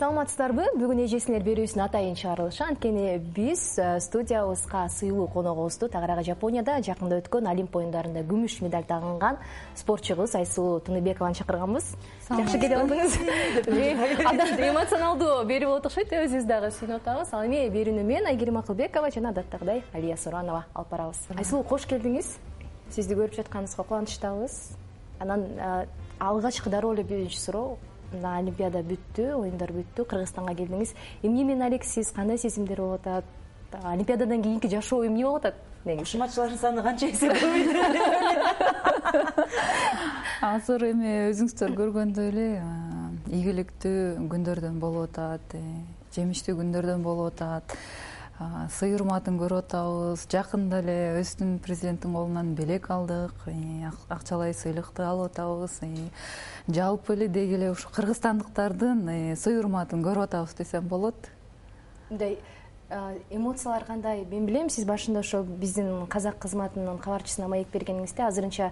саламатсыздарбы? 0.00 0.64
Бүгүн 0.80 1.02
эжесиңер 1.04 1.42
берүүсүнүн 1.44 1.82
атайын 1.84 2.14
чыгарылышы. 2.16 2.62
Анткени 2.64 3.18
биз 3.20 3.60
э, 3.76 3.98
студиябызга 4.00 4.86
сыйлуу 4.88 5.26
коногубузду 5.28 5.90
тагыр 5.92 6.14
ага 6.14 6.24
жапонияда 6.24 6.78
жакында 6.86 7.18
өткөн 7.20 7.50
олимп 7.50 7.76
оюндарында 7.76 8.22
күмүш 8.30 8.62
медаль 8.64 8.86
тагынган 8.88 9.36
спортчу 9.76 10.16
кыз 10.16 10.38
айсулуу 10.40 10.78
тыныбекованы 10.86 11.36
чакырганбыз. 11.36 11.90
Жакшы 12.30 12.60
келип 12.62 12.78
алдыңыз. 12.78 13.18
Адамды 14.32 14.70
эмоционалдуу 14.70 15.44
берүү 15.50 15.68
болот 15.74 15.90
окшойт 15.90 16.16
э 16.16 16.24
өзүбүз 16.24 16.48
дагы 16.48 16.72
сүйүнүп 16.78 17.02
атабыз 17.02 17.34
ал 17.36 17.44
эми 17.44 17.66
берүүнү 17.68 18.06
мен 18.08 18.30
айгерим 18.32 18.56
акылбекова 18.62 19.12
жана 19.12 19.34
адаттагыдай 19.34 19.84
алия 19.92 20.16
суранова 20.16 20.64
алып 20.72 20.96
барабыз. 20.96 21.26
Айсулуу 21.36 21.66
кош 21.68 21.84
келдиңиз. 21.84 22.38
Сизди 22.88 23.20
көрүп 23.20 23.36
жатканыбызга 23.36 23.84
кубанычтабыз. 23.84 24.58
Анан 25.20 25.44
э, 25.58 25.86
алгачкы 26.18 26.70
дароо 26.70 26.94
эле 26.94 27.04
биринчи 27.04 27.36
суроо 27.36 27.76
мына 28.12 28.38
олимпиада 28.40 28.82
бүттү 28.86 29.24
оюндар 29.38 29.70
бүттү 29.74 30.04
кыргызстанга 30.10 30.54
келдиңиз. 30.58 30.90
Эмне 31.22 31.44
менен 31.44 31.62
алексиз 31.68 32.12
кандай 32.16 32.38
сезимдер 32.38 32.78
болуп 32.82 33.06
атат? 33.06 33.24
Олимпиададан 33.84 34.42
кийинки 34.42 34.68
жашоо 34.68 35.06
эмне 35.06 35.24
болуп 35.24 35.44
атат? 35.44 35.54
Негизи 35.84 36.04
кушуматчылардын 36.04 36.58
саны 36.58 36.82
канча 36.84 37.06
эсе 37.08 37.28
көбөйдү 37.32 37.80
азыр 40.40 40.84
эми 40.90 41.10
өзүңүздөр 41.30 41.70
көргөндөй 41.78 42.28
эле 42.30 42.46
ийгиликтүү 43.32 44.28
күндөрдөн 44.32 44.76
болуп 44.82 45.10
атат 45.10 45.56
э, 45.58 45.60
жемиштүү 46.16 46.54
күндөрдөн 46.60 47.00
болуп 47.04 47.34
атат 47.34 47.64
сый 48.72 48.94
урматын 48.96 49.36
көрүп 49.36 49.66
атабыз 49.66 50.22
жакында 50.32 50.78
эле 50.80 50.94
өзүбүздүн 51.20 51.58
президенттин 51.64 52.14
колунан 52.16 52.54
белек 52.56 52.86
алдык 52.90 53.42
акчалай 54.08 54.54
сыйлыкты 54.56 55.04
алып 55.04 55.32
атабыз 55.32 55.80
жалпы 56.68 57.14
эле 57.18 57.28
деги 57.28 57.58
эле 57.58 57.70
ушу 57.74 57.90
кыргызстандыктардын 57.92 59.36
сый 59.36 59.58
урматын 59.60 60.00
көрүп 60.06 60.24
атабыз 60.24 60.54
десем 60.56 60.88
болот. 60.88 61.28
Мындай 62.08 62.38
эмоциялар 63.30 63.84
кандай? 63.84 64.24
Мен 64.24 64.46
билем 64.46 64.70
сиз 64.70 64.86
башында 64.88 65.20
ошо 65.20 65.42
биздин 65.42 66.06
казак 66.08 66.38
кызматынын 66.40 66.98
кабарчысына 66.98 67.48
маек 67.48 67.68
бергениңизде 67.74 68.24
азырынча 68.24 68.70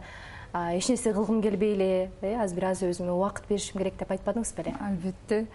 эч 0.55 0.89
нерсе 0.89 1.13
кылгым 1.13 1.43
келбей 1.43 1.75
эле 1.75 2.11
э 2.23 2.35
азыр 2.41 2.57
бир 2.57 2.71
аз 2.71 2.83
өзүмө 2.83 3.13
убакыт 3.13 3.45
беришим 3.49 3.79
керек 3.79 3.99
деп 3.99 4.11
айтпадыңыз 4.11 4.55
беле 4.57 4.75
албетте. 4.81 5.47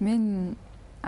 Мен 0.00 0.56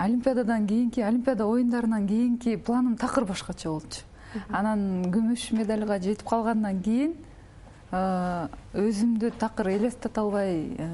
олимпиададан 0.03 0.67
кийинки 0.67 0.99
олимпиада 1.01 1.45
оюндарынан 1.45 2.07
кийинки 2.07 2.55
планым 2.55 2.97
такыр 2.97 3.25
башкача 3.25 3.69
болчу. 3.69 4.01
Анан 4.49 5.11
күмүш 5.11 5.51
медальга 5.51 5.99
жетип 5.99 6.27
калгандан 6.27 6.81
кийин 6.81 7.13
өзүмдү 7.91 9.33
такыр 9.39 9.73
элестете 9.73 10.21
албай 10.21 10.53
э, 10.77 10.87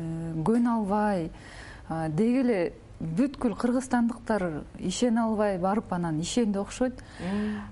көнө 0.43 0.71
албай 0.79 1.29
деги 2.09 2.41
эле 2.41 2.59
бүткүл 2.99 3.53
кыргызстандыктар 3.61 4.63
ишене 4.79 5.21
албай 5.21 5.59
барып 5.61 5.93
анан 5.93 6.19
ишенди 6.19 6.57
окшойт. 6.57 7.03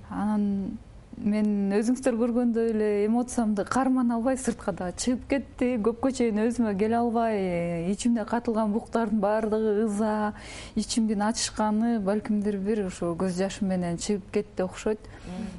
Анан 0.10 0.78
мен 1.16 1.72
өзүңүздөр 1.72 2.16
көргөндөй 2.20 2.72
эле 2.74 2.88
эмоциямды 3.06 3.64
кармана 3.64 4.18
албай 4.18 4.36
сыртка 4.38 4.74
дагы 4.76 4.98
чыгып 5.00 5.28
кетти. 5.30 5.70
Көпкө 5.80 6.12
чейин 6.12 6.42
өзүмө 6.44 6.74
келе 6.80 6.98
албай 7.00 7.92
ичимде 7.92 8.26
катылган 8.28 8.74
буктардын 8.74 9.22
баардыгы 9.24 9.86
ыза 9.86 10.34
ичимдин 10.76 11.24
ачышканы 11.24 12.00
балкимдир 12.04 12.58
бир 12.60 12.86
ошо 12.88 13.14
көз 13.16 13.38
жашым 13.40 13.72
менен 13.72 13.98
чыгып 13.98 14.32
кетти 14.34 14.64
окшойт. 14.68 15.00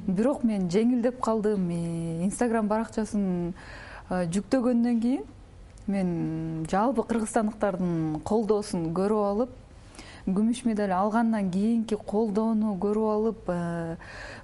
Бирок 0.07 0.43
мен 0.43 0.69
жеңилдеп 0.69 1.19
калдым. 1.21 1.71
Инстаграм 2.23 2.67
баракчасын 2.69 3.53
жүктөгөндөн 4.09 5.01
кийин 5.01 5.23
мен 5.87 6.65
жалпы 6.69 7.03
кыргызстандыктардын 7.07 8.21
колдоосун 8.23 8.91
көрүп 8.93 9.25
алып 9.31 9.49
күмүш 10.27 10.65
медаль 10.67 10.91
алгандан 10.91 11.47
кийинки 11.51 11.95
колдоону 11.95 12.73
көрүп 12.83 13.11
алып 13.13 13.49
э, 13.53 13.95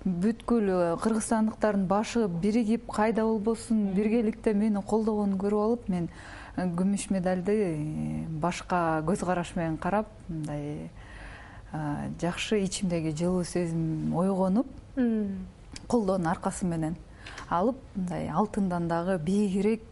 бүткүл 0.06 0.70
э, 0.72 0.78
кыргызстандыктардын 1.04 1.88
башы 1.90 2.28
биригип 2.28 2.88
кайда 2.92 3.26
болбосун 3.28 3.90
биргеликте 3.92 4.54
мени 4.56 4.80
колдогонун 4.80 5.36
көрүп 5.42 5.64
алып 5.66 5.90
мен 5.92 6.08
э, 6.56 6.70
күмүш 6.80 7.10
медальды 7.12 7.58
башка 8.40 9.04
көз 9.04 9.26
караш 9.28 9.56
менен 9.58 9.78
карап 9.78 10.08
мындай 10.30 10.90
жакшы 12.22 12.64
ичимдеги 12.64 13.12
жылуу 13.18 13.44
сезим 13.44 14.16
ойгонуп 14.16 14.68
колдоонун 15.88 16.32
аркасы 16.32 16.66
менен 16.66 16.96
алып 17.50 17.82
мындай 17.96 18.30
алтындан 18.30 18.88
дагы 18.88 19.18
бийигирээк 19.20 19.84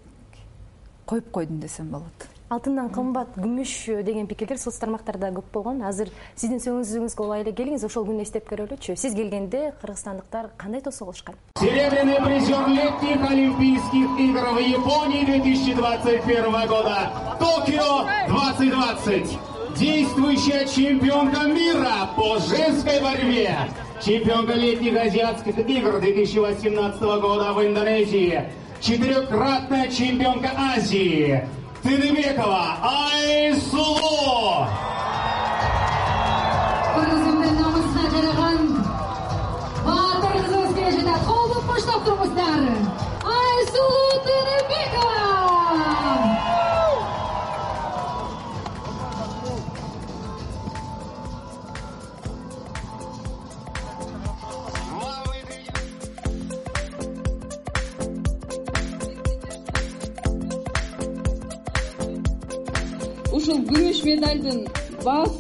коюп 1.06 1.32
койдум 1.32 1.60
десем 1.60 1.92
болот 1.92 2.32
алтындан 2.52 2.90
кымбат 2.92 3.38
күмүш 3.40 4.04
деген 4.04 4.28
пикирлер 4.28 4.60
соц 4.60 4.76
тармактарда 4.82 5.30
көп 5.38 5.48
болгон. 5.54 5.82
Азыр 5.88 6.10
сиздин 6.36 6.60
сөзүңүзгө 6.60 7.24
улай 7.24 7.46
келиңиз 7.48 7.86
ошол 7.88 8.04
күнү 8.10 8.26
эстеп 8.26 8.50
көрөлүчү. 8.50 8.98
Сиз 9.00 9.16
келгенде 9.16 9.72
кыргызстандыктар 9.82 10.50
кандай 10.60 10.82
тосуп 10.84 11.14
алышкан? 11.14 11.36
Серебряный 11.62 12.20
призер 12.20 12.68
летних 12.68 13.24
олимпийских 13.30 14.20
игр 14.20 14.52
в 14.52 14.60
японии 14.60 15.24
две 15.26 15.40
тысячи 15.40 15.74
двадцать 15.74 16.24
первого 16.26 16.68
года. 16.68 17.38
Токио 17.40 18.04
двадцать 18.28 18.72
двадцать. 18.72 19.40
Действующая 19.78 20.66
чемпионка 20.68 21.48
мира 21.48 22.10
по 22.18 22.38
женской 22.40 23.00
борьбе. 23.00 23.56
Чемпионка 24.04 24.54
летних 24.54 25.00
азиатских 25.00 25.58
игр 25.58 26.02
две 26.02 26.12
тысячи 26.12 26.40
восемнадцатого 26.40 27.22
года 27.22 27.54
в 27.54 27.66
индонезии. 27.66 28.44
Четырехкратная 28.82 29.88
чемпионка 29.90 30.50
азии 30.58 31.46
тыныбекова 31.84 32.64
айсулуу 32.96 34.61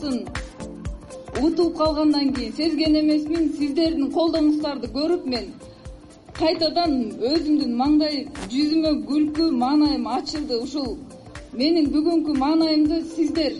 баасын 0.01 0.27
утулуп 1.45 1.77
калгандан 1.77 2.33
кийин 2.33 2.53
сезген 2.53 2.95
эмесмин 3.01 3.49
сиздердин 3.57 4.11
колдооңуңуздарды 4.17 4.87
көрүп 4.97 5.25
мен 5.33 5.45
кайтадан 6.39 6.93
өзүмдүн 7.31 7.73
маңдай 7.81 8.15
жүзүмө 8.53 8.91
күлкү 9.09 9.51
маанайым 9.63 10.07
ачылды 10.17 10.57
ушул. 10.65 10.97
Менин 11.53 11.89
бүгүнкү 11.93 12.37
маанайымды 12.43 13.01
сиздер 13.15 13.53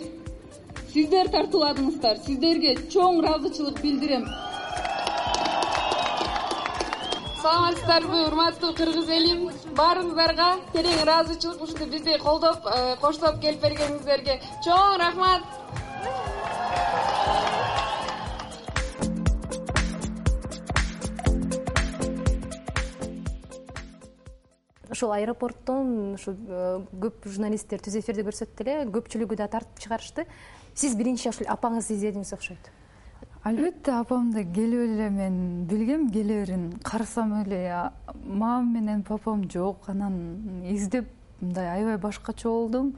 сиздер 0.92 1.30
тартууладыңыздар. 1.34 2.18
Сиздерге 2.26 2.74
чоң 2.92 3.20
ыраазычылык 3.22 3.80
билдирем. 3.82 4.26
Саламатсыздарбы 7.42 8.18
урматтуу 8.26 8.74
кыргыз 8.78 9.08
элим. 9.18 9.48
Баарыңыздарга 9.78 10.50
терең 10.74 11.02
ыраазычылык 11.06 11.62
ушинтип 11.64 11.90
бизди 11.96 12.18
колдоп 12.22 12.66
э, 12.66 12.96
коштоп 13.00 13.40
келип 13.42 13.64
бергениңиздерге 13.64 14.38
чоң 14.66 14.98
рахмат 15.02 15.42
ушул 25.02 25.12
аэропорттон 25.12 26.14
ушу 26.14 26.36
э, 26.46 26.84
көп 27.02 27.26
журналисттер 27.26 27.82
түз 27.82 27.98
эфирди 27.98 28.22
көрсөттү 28.22 28.62
эле 28.62 28.74
көпчүлүгү 28.94 29.36
да 29.36 29.48
тартып 29.50 29.82
чыгарышты. 29.82 30.26
Сиз 30.74 30.94
биринчи 30.94 31.28
ушул 31.28 31.48
апаңызды 31.50 31.96
издедиңиз 31.96 32.32
окшойт. 32.36 32.70
Албетте 33.42 33.96
апамды 33.96 34.44
келип 34.44 34.84
эле 34.86 35.08
мен 35.10 35.66
билгем 35.66 36.08
келе 36.14 36.44
берин 36.44 36.68
карасам 36.84 37.34
эле 37.42 37.90
мамам 38.22 38.72
менен 38.74 39.02
папам 39.02 39.48
жок 39.50 39.88
анан 39.88 40.62
издеп 40.70 41.10
мындай 41.40 41.68
аябай 41.74 41.98
башкача 41.98 42.48
болдум. 42.48 42.94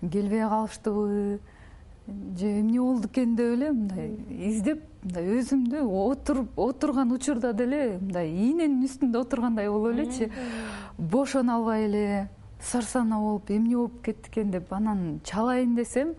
Келбей 0.00 0.48
калыштыбы 0.48 1.40
же 2.06 2.60
эмне 2.60 2.80
болду 2.80 3.08
экен 3.08 3.34
деп 3.36 3.54
эле 3.54 3.72
мындай 3.72 4.10
издеп 4.28 4.82
мындай 5.02 5.28
өзүмдү 5.38 5.82
отуруп 6.04 6.58
отурган 6.58 7.12
учурда 7.12 7.52
деле 7.52 7.98
мындай 8.00 8.28
ийненин 8.28 8.84
үстүндө 8.84 9.22
отургандай 9.24 9.70
болуп 9.70 9.94
элечи 9.94 10.30
бошоно 10.98 11.56
албай 11.56 11.86
эле 11.86 12.28
сарсанаа 12.60 13.20
болуп 13.20 13.50
эмне 13.50 13.76
болуп 13.76 14.02
кетти 14.04 14.30
экен 14.30 14.50
деп 14.50 14.72
анан 14.72 15.20
чалайын 15.24 15.74
десем 15.76 16.14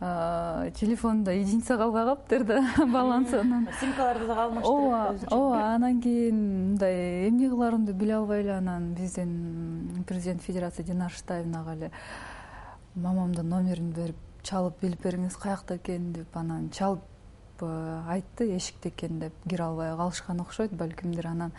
телефонумда 0.00 1.32
единица 1.32 1.78
калбай 1.78 2.04
калыптыр 2.04 2.44
да 2.44 2.60
балансы 2.92 3.36
анан. 3.36 3.68
Симкаларды 3.80 4.26
да 4.26 4.34
калмаштыр 4.34 4.70
ооба 4.70 5.16
ооба 5.30 5.74
анан 5.74 6.02
кийин 6.02 6.36
мындай 6.70 7.28
эмне 7.28 7.48
кыларымды 7.48 7.92
биле 7.92 8.16
албай 8.16 8.42
эле 8.42 8.52
анан 8.58 8.92
биздин 8.92 10.04
президент 10.06 10.42
федерация 10.42 10.84
динара 10.84 11.10
штаевнага 11.10 11.72
эле 11.72 11.90
мамамдын 12.94 13.48
номерин 13.48 13.92
берип 13.92 14.16
чалып 14.44 14.80
билип 14.82 15.02
бериңиз 15.04 15.36
каякта 15.40 15.78
экен 15.78 16.12
деп 16.12 16.36
анан 16.36 16.68
чалып 16.74 17.62
э, 17.62 17.68
айтты 18.12 18.50
эшикте 18.56 18.90
экен 18.90 19.18
деп. 19.20 19.32
Кире 19.48 19.64
албай 19.64 19.94
калышкан 19.96 20.40
окшойт 20.40 20.72
балкимдир 20.76 21.26
анан 21.26 21.52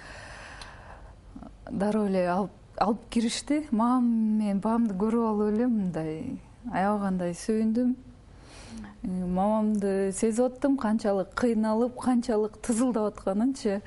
дароо 1.69 2.05
эле 2.07 2.27
алып 2.29 3.07
киришти. 3.09 3.65
Мамам 3.71 4.09
менен 4.39 4.59
бабамды 4.61 4.97
көрүп 5.01 5.29
алып 5.29 5.55
эле 5.55 5.67
мындай 5.67 6.39
аябагандай 6.71 7.33
сөйүндүм 7.33 7.95
э, 7.95 9.09
мамамды 9.09 10.11
сезип 10.13 10.51
аттым 10.51 10.77
канчалык 10.77 11.33
кыйналып 11.35 11.97
канчалык 12.01 12.61
тызылдап 12.61 13.13
атканынчы. 13.13 13.81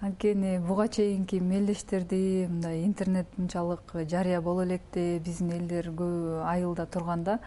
Анткени 0.00 0.60
буга 0.62 0.86
чейинки 0.88 1.40
мелдештерди 1.42 2.46
мындай 2.48 2.84
интернет 2.84 3.26
мынчалык 3.36 3.96
жарыя 4.08 4.40
боло 4.40 4.64
электе 4.64 5.18
биздин 5.18 5.50
элдер 5.56 5.88
көбү 5.90 6.44
айылда 6.46 6.86
турганда 6.86 7.40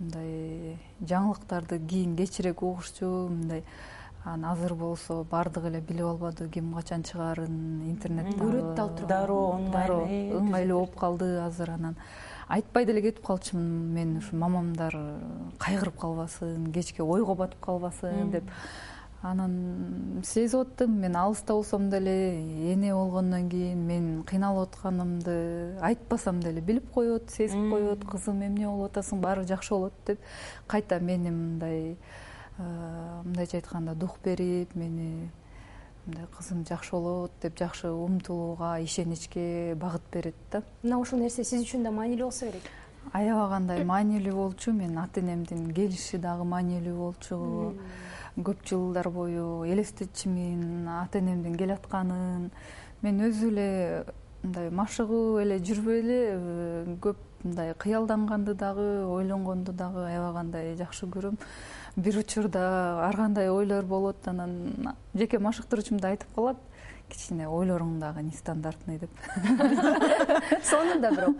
мындай 0.00 0.78
жаңылыктарды 1.04 1.78
кийин 1.86 2.16
кечирээк 2.16 2.62
угушчу 2.62 3.28
мындай 3.28 3.64
анан 4.24 4.50
азыр 4.52 4.74
болсо 4.74 5.22
баардыгы 5.30 5.68
эле 5.68 5.80
билип 5.80 6.04
албады 6.04 6.48
ким 6.48 6.72
качан 6.74 7.02
чыгаарын 7.02 7.84
интернет 7.88 8.34
көрөт 8.36 8.74
да 8.74 8.84
отуруп 8.84 9.08
дароо 9.08 9.70
дароо 9.72 10.04
ыңгайлуу 10.40 10.80
болуп 10.80 10.98
калды 10.98 11.30
азыр 11.40 11.70
анан. 11.70 11.96
Айтпай 12.48 12.84
деле 12.84 13.02
кетип 13.02 13.24
калчумун 13.24 13.92
мен 13.94 14.16
ушу 14.18 14.36
мамамдар 14.36 14.96
кайгырып 15.58 15.96
калбасын 16.00 16.72
кечке 16.72 17.02
ойго 17.02 17.34
батып 17.34 17.60
калбасын 17.60 18.30
деп 18.30 18.44
анан 19.22 20.22
сезип 20.24 20.60
аттым 20.60 20.94
мен 21.00 21.16
алыста 21.16 21.52
болсом 21.52 21.90
деле 21.90 22.72
эне 22.72 22.94
болгондон 22.94 23.50
кийин 23.50 23.82
мен 23.86 24.22
кыйналып 24.24 24.70
атканымды 24.70 25.76
айтпасам 25.80 26.40
деле 26.40 26.60
билип 26.60 26.90
коет 26.90 27.30
сезип 27.30 27.70
коет 27.70 28.04
кызым 28.04 28.40
эмне 28.46 28.66
болуп 28.66 28.90
атасың 28.90 29.20
баары 29.20 29.44
жакшы 29.44 29.74
болот 29.74 29.92
деп 30.06 30.20
кайта 30.66 31.00
мени 31.00 31.30
мындай 31.30 31.96
мындайча 32.58 33.58
айтканда 33.58 33.94
дух 33.94 34.16
берип 34.24 34.74
мени 34.74 35.30
мындай 36.06 36.24
кызым 36.38 36.64
жакшы 36.64 36.92
болот 36.92 37.32
деп 37.42 37.58
жакшы 37.58 37.90
умтулууга 37.92 38.78
ишеничке 38.80 39.74
багыт 39.74 40.02
берет 40.12 40.34
да. 40.50 40.62
Мына 40.82 40.98
ушул 40.98 41.20
нерсе 41.20 41.44
сиз 41.44 41.60
үчүн 41.60 41.84
да 41.84 41.90
маанилүү 41.92 42.24
болсо 42.24 42.46
керек. 42.46 42.62
Аябагандай 43.12 43.84
маанилүү 43.84 44.34
болчу 44.34 44.72
менин 44.72 44.98
ата 44.98 45.20
энемдин 45.20 45.74
келиши 45.74 46.18
дагы 46.18 46.44
маанилүү 46.44 46.96
болчу 46.96 47.74
көп 48.36 48.62
жылдар 48.68 49.10
бою 49.10 49.64
элестетчүмүн 49.66 50.88
ата 51.00 51.18
энемдин 51.18 51.56
келатканын 51.58 52.50
мен 53.02 53.24
өзү 53.26 53.50
эле 53.50 53.68
мындай 54.42 54.70
машыгып 54.70 55.42
эле 55.42 55.58
жүрбөй 55.58 56.00
эле 56.00 56.20
э, 56.30 56.96
көп 57.02 57.18
мындай 57.42 57.74
кыялданганды 57.74 58.54
дагы 58.54 58.86
ойлонгонду 59.08 59.72
дагы 59.72 60.04
аябагандай 60.06 60.74
жакшы 60.76 61.06
көрөм. 61.06 61.38
Бир 61.96 62.18
учурда 62.20 63.06
ар 63.06 63.16
кандай 63.16 63.50
ойлор 63.50 63.84
болот 63.84 64.28
анан 64.28 64.94
жеке 65.14 65.38
машыктыруучум 65.38 66.00
да 66.00 66.14
айтып 66.14 66.34
калат 66.34 66.56
кичине 67.10 67.48
ойлоруң 67.48 67.98
дагы 68.00 68.22
нестандартный 68.22 68.98
деп. 68.98 69.10
Сонун 70.64 71.00
да 71.02 71.10
бирок. 71.10 71.36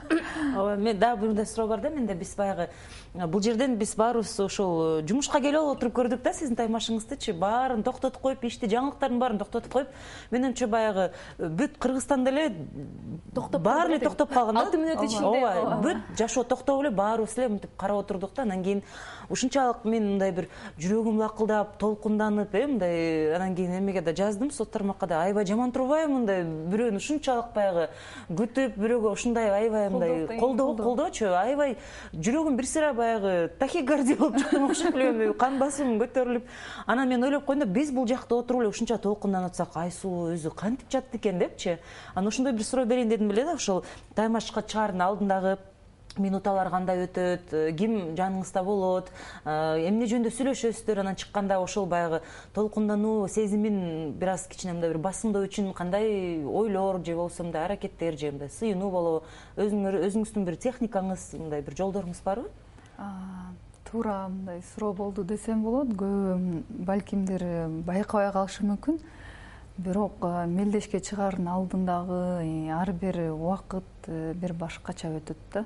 Ооба 0.56 0.76
мен 0.76 0.99
дагы 0.99 1.22
бир 1.22 1.28
мындай 1.28 1.46
суроо 1.46 1.69
бар 1.69 1.81
да 1.81 1.90
менде 1.90 2.14
биз 2.14 2.34
баягы 2.37 2.69
бул 3.14 3.43
жерден 3.43 3.76
биз 3.78 3.94
баарыбыз 3.96 4.38
ошол 4.40 5.00
э, 5.00 5.06
жумушка 5.06 5.40
келип 5.40 5.61
алып 5.61 5.78
отуруп 5.78 5.94
көрдүк 5.99 6.22
да 6.22 6.32
сиздин 6.32 6.56
таймашыңыздычы. 6.56 7.34
Баарын 7.38 7.82
токтотуп 7.82 8.20
коюп 8.22 8.44
ишти 8.44 8.69
жаңылыктардын 8.70 9.19
баарын 9.19 9.38
токтотуп 9.38 9.72
коюп 9.72 9.88
менимче 10.31 10.67
баягы 10.67 11.11
э, 11.38 11.49
бүт 11.49 11.78
кыргызстанда 11.78 12.31
эле 12.31 12.44
токтоп 13.34 13.62
баары 13.62 13.94
эле 13.94 14.05
токтоп 14.05 14.32
калган 14.32 14.55
да. 14.55 14.66
Алты 14.66 14.78
мүнөт 14.78 15.05
ичинде. 15.05 15.26
ооба 15.26 15.81
бүт 15.82 16.19
жашоо 16.19 16.44
токтоп 16.44 16.84
эле 16.84 16.90
баарыбыз 16.90 17.38
эле 17.38 17.49
мынтип 17.56 17.76
карап 17.76 18.05
отурдук 18.05 18.34
да. 18.37 18.43
Анан 18.43 18.62
кийин 18.62 18.82
ушунчалык 19.28 19.84
мен 19.84 20.06
мындай 20.14 20.32
бир 20.32 20.49
жүрөгүм 20.78 21.19
лакылдап 21.23 21.78
толкунданып 21.78 22.55
э 22.55 22.66
мындай 22.66 23.34
анан 23.34 23.55
кийин 23.56 23.78
эмеге 23.78 24.02
да 24.02 24.14
жаздым 24.14 24.50
соц 24.50 24.69
тармакка 24.69 25.06
да. 25.06 25.23
Аябай 25.23 25.44
жаман 25.60 25.72
турбайбы 25.72 26.12
мындай? 26.12 26.44
Бирөөнү 26.44 27.00
ушунчалык 27.00 27.52
баягы 27.54 27.88
күтүп 28.32 28.76
бирөөгө 28.80 29.12
ушундай 29.12 29.50
аябай 29.52 29.88
мындай 29.92 30.38
колдоо 30.40 30.74
колдоочу 30.76 31.28
аябай 31.36 31.76
жүрөгүм 32.14 32.56
бир 32.56 32.66
сыйра 32.66 32.92
баягы 32.96 33.50
тахикардия 33.60 34.16
болуп 34.16 34.38
чыктым 34.40 34.64
окшойт 34.70 34.94
билбейм 34.94 35.34
кан 35.42 35.58
басымым 35.60 36.00
көтөрүлүп. 36.00 36.46
Анан 36.86 37.08
мен 37.08 37.24
ойлоп 37.24 37.44
койдум 37.44 37.66
да 37.66 37.72
биз 37.74 37.92
бул 37.92 38.08
жакта 38.08 38.40
отуруп 38.40 38.62
эле 38.62 38.70
ушунча 38.72 38.98
толкунданып 38.98 39.52
атсак 39.52 39.76
айсулуу 39.76 40.32
өзү 40.34 40.54
кантип 40.56 40.90
жатат 40.90 41.14
экен 41.20 41.38
депчи? 41.38 41.78
Анан 42.14 42.28
ошондой 42.28 42.52
бир 42.52 42.64
суроо 42.64 42.86
берейин 42.86 43.08
дедим 43.08 43.30
эле 43.30 43.44
да 43.44 43.54
ошол 43.54 43.84
таймашка 44.14 44.62
чыгаардын 44.62 45.02
алдындагы 45.02 45.58
минуталар 46.20 46.70
кандай 46.70 47.05
өтөт 47.06 47.52
э, 47.52 47.72
ким 47.76 48.14
жаныңызда 48.19 48.62
болот 48.64 49.11
э, 49.44 49.88
эмне 49.88 50.08
жөнүндө 50.11 50.32
сүйлөшөсүздөр 50.37 51.02
анан 51.02 51.19
чыкканда 51.20 51.58
ошол 51.62 51.87
баягы 51.90 52.20
толкундануу 52.55 53.28
сезимин 53.28 54.12
бир 54.20 54.34
аз 54.37 54.46
кичине 54.50 54.75
мындай 54.75 54.93
бир 54.93 55.00
басымдоо 55.02 55.46
үчүн 55.49 55.72
кандай 55.75 56.44
ойлор 56.44 57.00
же 57.05 57.17
болбосо 57.17 57.44
мындай 57.44 57.64
аракеттер 57.64 58.19
же 58.19 58.32
мындай 58.32 58.50
сыйынуу 58.50 58.90
болобу 58.90 59.25
өзүңүздүн 59.56 60.46
бир 60.46 60.61
техникаңыз 60.61 61.32
мындай 61.38 61.64
бир 61.67 61.76
жолдоруңуз 61.81 62.23
барбы? 62.25 62.50
Туура 63.90 64.28
мындай 64.28 64.62
суроо 64.75 64.93
болду 64.94 65.25
десем 65.25 65.64
болот 65.64 65.88
көбү 65.99 66.62
балкимдир 66.87 67.43
байкабай 67.87 68.31
калышы 68.32 68.62
мүмкүн 68.69 69.00
бирок 69.84 70.12
э, 70.22 70.46
мелдешке 70.46 71.00
чыгаардын 71.00 71.48
алдындагы 71.48 72.20
э, 72.44 72.70
ар 72.72 72.92
бир 72.92 73.16
убакыт 73.32 73.84
э, 74.06 74.32
бир 74.34 74.52
башкача 74.52 75.08
өтөт 75.16 75.38
да. 75.52 75.64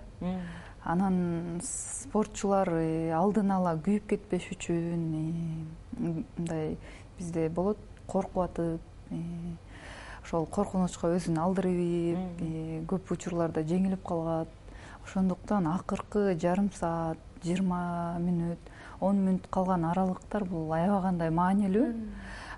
Анан 0.85 1.61
спортчулар 1.65 2.69
алдын 3.17 3.51
ала 3.57 3.75
күйүп 3.81 4.09
кетпеш 4.13 4.51
үчүн 4.55 5.05
мындай 5.97 6.77
бизде 7.19 7.49
болот 7.49 7.81
коркуп 8.07 8.43
атып 8.45 9.15
ошол 10.23 10.47
коркунучка 10.47 11.09
өзүн 11.17 11.41
алдырып 11.41 11.81
ийип 11.81 12.85
көп 12.91 13.15
учурларда 13.17 13.65
жеңилип 13.65 14.05
калат 14.07 14.53
ошондуктан 15.07 15.67
акыркы 15.73 16.35
жарым 16.41 16.71
саат 16.77 17.19
жыйырма 17.45 18.21
мүнөт 18.21 18.73
он 19.01 19.25
мүнөт 19.25 19.49
калган 19.53 19.85
аралыктар 19.89 20.45
бул 20.49 20.73
аябагандай 20.73 21.33
маанилүү 21.33 21.89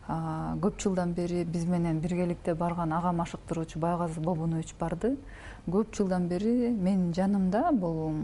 көп 0.09 0.79
жылдан 0.79 1.13
бери 1.15 1.45
биз 1.45 1.65
менен 1.67 2.01
биргеликте 2.01 2.55
барган 2.55 2.93
ага 2.93 3.13
машыктыруучу 3.13 3.79
байгазы 3.79 4.21
бобунович 4.21 4.75
барды. 4.79 5.17
Көп 5.67 5.97
жылдан 5.97 6.29
бери 6.29 6.71
менин 6.71 7.13
жанымда 7.15 7.73
бул 7.73 8.15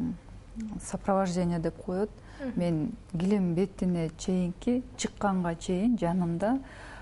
сопровождение 0.80 1.58
деп 1.58 1.76
коет. 1.82 2.10
Мен 2.56 2.92
килем 3.12 3.54
бетине 3.54 4.10
чейинки 4.18 4.82
чыкканга 4.96 5.54
чейин 5.56 5.98
жанымда 5.98 6.60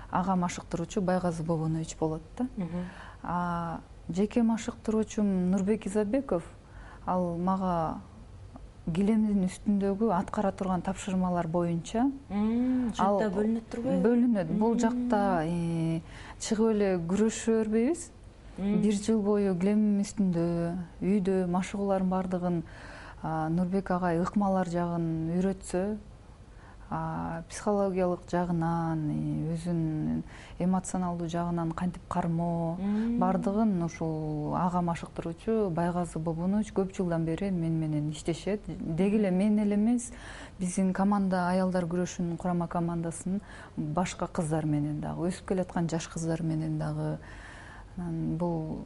ага 0.09 0.35
машыктыруучу 0.35 1.01
байгазы 1.01 1.43
бобунович 1.43 1.95
болот 1.99 2.21
да. 2.37 3.79
Жеке 4.09 4.41
машыктыруучум 4.41 5.51
нурбек 5.51 5.85
изабеков. 5.85 6.43
Ал 7.05 7.37
мага 7.37 8.01
килемдин 8.89 9.45
үстүндөгү 9.45 10.09
аткара 10.15 10.51
турган 10.51 10.81
тапшырмалар 10.81 11.47
боюнча. 11.47 12.07
Ал 12.97 13.19
бөлүнөт 13.21 13.67
турбайбы 13.69 14.01
бөлүнөт. 14.07 14.55
Бул 14.57 14.79
жакта 14.81 15.43
э, 15.45 16.01
чыгып 16.41 16.73
эле 16.73 16.95
күрөшө 17.11 17.59
бербейбиз 17.61 18.09
бир 18.57 18.97
жыл 18.97 19.21
бою 19.25 19.53
килемдин 19.57 20.01
үстүндө 20.03 20.45
үйдө 21.01 21.37
машыгуулардын 21.53 22.09
баардыгын 22.11 22.57
нурбек 23.55 23.91
агай 23.95 24.19
ыкмалар 24.21 24.69
жагын 24.69 25.07
үйрөтсө 25.37 25.83
психологиялык 26.91 28.25
жагынан 28.27 29.05
өзүнүн 29.53 30.23
эмоционалдуу 30.59 31.29
жагынан 31.31 31.71
кантип 31.71 32.03
кармоо 32.11 32.75
баардыгын 33.21 33.77
ушул 33.85 34.55
ага 34.59 34.81
машыктыруучу 34.83 35.69
байгазы 35.71 36.19
бобунович 36.19 36.73
көп 36.75 36.91
жылдан 36.97 37.23
бери 37.23 37.49
мени 37.49 37.77
менен 37.85 38.09
иштешет. 38.11 38.67
Деги 38.67 39.15
эле 39.15 39.31
мен 39.31 39.59
эле 39.59 39.75
эмес 39.75 40.11
биздин 40.59 40.91
команда 40.91 41.47
аялдар 41.47 41.87
күрөшүнүн 41.87 42.35
курама 42.35 42.67
командасынын 42.67 43.39
башка 43.77 44.27
кыздар 44.27 44.65
менен 44.65 44.99
дагы 44.99 45.29
өсүп 45.31 45.53
келаткан 45.53 45.87
жаш 45.87 46.09
кыздар 46.11 46.43
менен 46.43 46.77
дагы. 46.77 47.19
Бул 47.95 48.85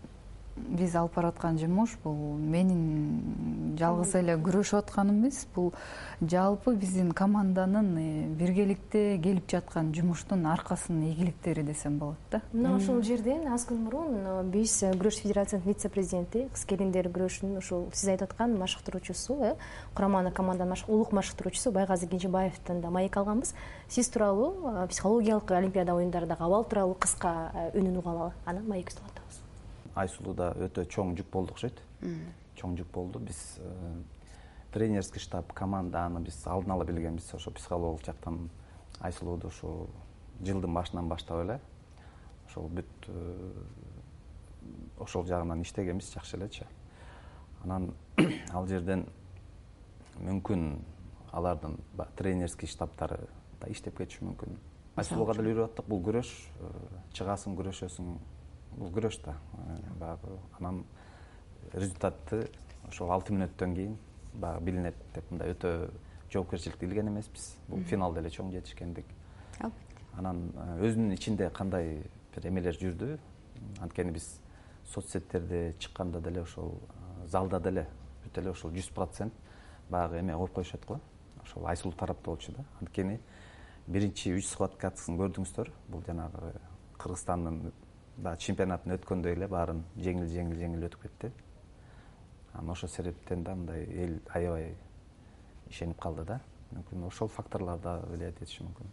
биз 0.56 0.96
алып 0.96 1.16
бараткан 1.18 1.58
жумуш 1.60 1.98
бул. 2.04 2.16
Менин 2.40 3.76
жалгыз 3.80 4.14
эле 4.16 4.38
күрөшүп 4.40 4.80
атканым 4.80 5.20
эмес 5.20 5.42
бул 5.56 5.74
жалпы 6.22 6.76
биздин 6.80 7.12
команданын 7.12 7.90
э, 8.00 8.28
биргеликте 8.40 9.18
келип 9.24 9.50
жаткан 9.52 9.92
жумуштун 9.96 10.46
аркасынын 10.48 11.10
ийгиликтери 11.10 11.64
десем 11.64 12.00
болот 12.00 12.18
да. 12.32 12.42
Мына 12.54 12.76
ушул 12.78 13.02
жерден 13.04 13.48
аз 13.52 13.68
күн 13.68 13.84
мурун 13.84 14.16
э, 14.16 14.44
биз 14.44 14.78
э, 14.84 14.94
күрөш 14.96 15.20
федерациясынын 15.26 15.68
вице 15.68 15.90
президенти 15.90 16.46
кыз 16.54 16.64
келиндер 16.70 17.12
күрөшүнүн 17.12 17.60
ушул 17.60 17.90
сиз 17.92 18.14
айтып 18.16 18.32
аткан 18.32 18.56
машыктыруучусу 18.62 19.40
э 19.44 19.54
кураманы 19.94 20.32
команданын 20.32 20.88
улук 20.88 21.12
машыктыруучусу 21.12 21.72
байгазы 21.72 22.08
кенжебаевден 22.08 22.82
да 22.82 22.90
маек 22.90 23.18
алганбыз. 23.18 23.54
Сиз 23.90 24.10
тууралуу 24.10 24.88
психологиялык 24.88 25.52
олимпиада 25.52 25.94
оюндарындагы 25.94 26.44
абал 26.44 26.64
тууралуу 26.64 26.96
кыска 26.96 27.52
үнүн 27.74 27.98
угуп 27.98 28.08
алалы. 28.08 28.34
Анан 28.46 28.68
маекибизди 28.68 29.02
улантабыз 29.02 29.25
айсулуу 29.25 29.25
да 29.96 30.52
өтө 30.68 30.86
чоң 30.92 31.16
жүк 31.18 31.32
болду 31.32 31.56
окшойт 31.56 31.82
чоң 32.56 32.78
жүк 32.78 32.92
болду. 32.94 33.20
Биз 33.20 33.60
тренерский 34.72 35.22
штаб 35.24 35.54
команда 35.54 36.06
аны 36.06 36.20
биз 36.20 36.42
алдын 36.48 36.72
ала 36.76 36.86
билгенбиз. 36.86 37.34
Ошо 37.34 37.52
психологиялык 37.52 38.06
жактан 38.06 38.50
айсулууду 39.00 39.48
ушул 39.48 39.88
жылдын 40.44 40.74
башынан 40.74 41.08
баштап 41.10 41.44
эле 41.44 41.60
ошол 42.48 42.70
бүт 42.70 43.08
э, 43.08 43.52
ошол 45.00 45.26
жагынан 45.26 45.62
иштегенбиз 45.62 46.12
жакшы 46.14 46.38
элечи 46.38 46.66
анан 47.64 47.94
ал 48.54 48.68
жерден 48.68 49.06
мүмкүн 50.20 50.78
алардын 51.32 51.80
баягы 51.94 52.16
тренерский 52.20 52.68
штабтары 52.68 53.20
да 53.60 53.72
иштеп 53.72 53.98
кетиши 53.98 54.24
мүмкүн. 54.24 54.56
Айсулууга 54.96 55.34
деле 55.36 55.52
үйрөтүп 55.52 55.74
аттык. 55.74 55.90
Бул 55.92 56.00
күрөш 56.06 56.32
э, 56.60 56.70
чыгасың 57.18 57.58
күрөшөсүң 57.60 58.16
бул 58.76 58.92
күрөш 58.92 59.20
да. 59.26 59.36
Э, 59.58 59.78
баягы 60.00 60.38
анан 60.60 60.84
результаты 61.74 62.46
ошол 62.88 63.12
алты 63.12 63.34
мүнөттөн 63.34 63.76
кийин 63.76 63.98
баягы 64.34 64.66
билинет 64.66 64.96
деп 65.16 65.30
мындай 65.32 65.54
өтө 65.56 65.72
жоопкерчиликтүү 66.34 66.90
илген 66.90 67.10
эмеспиз. 67.12 67.56
Бул 67.70 67.84
финалда 67.88 68.22
эле 68.22 68.32
чоң 68.34 68.52
жетишкендик. 68.54 69.06
Албетте. 69.60 70.08
Анан 70.18 70.50
э, 70.56 70.68
өзүнүн 70.88 71.16
ичинде 71.16 71.50
кандай 71.54 72.04
бир 72.36 72.50
эмелер 72.50 72.78
жүрдү? 72.80 73.16
Анткени 73.82 74.12
биз 74.16 74.28
соц 74.92 75.12
сеттерде 75.12 75.74
чыкканда 75.80 76.22
деле 76.22 76.44
ошол 76.44 76.76
залда 77.32 77.60
деле 77.60 77.88
бүт 78.24 78.40
эле 78.42 78.52
ошол 78.52 78.74
жүз 78.76 78.92
процент 78.94 79.34
баягы 79.90 80.20
эме 80.20 80.36
коюп 80.36 80.54
коюшат 80.54 80.86
го. 80.86 81.00
Ошол 81.44 81.68
айсулуу 81.68 81.96
тарапта 81.96 82.32
болчу 82.32 82.52
да. 82.52 82.66
Анткени 82.82 83.20
биринчи 83.88 84.34
үч 84.36 84.50
схваткасын 84.50 85.18
көрдүңүздөр. 85.20 85.72
Бул 85.90 86.04
жанагы 86.08 86.54
кыргызстандын 86.98 87.72
баягы 88.18 88.42
чемпионатын 88.42 88.96
өткөндөй 88.96 89.36
эле 89.36 89.48
баарын 89.48 89.84
жеңил 89.98 90.28
жеңил 90.32 90.60
жеңил 90.60 90.88
өтүп 90.88 91.02
кетти. 91.04 91.32
Анан 92.54 92.72
ошол 92.72 92.90
себептен 92.90 93.44
да 93.44 93.56
мындай 93.56 93.84
эл 93.84 94.20
аябай 94.34 94.76
ишенип 95.70 96.00
калды 96.02 96.26
да. 96.26 96.40
Мүмкүн 96.72 97.08
ошол 97.08 97.28
факторлор 97.28 97.80
да 97.80 98.00
влиять 98.08 98.42
этиши 98.42 98.64
мүмкүн. 98.64 98.88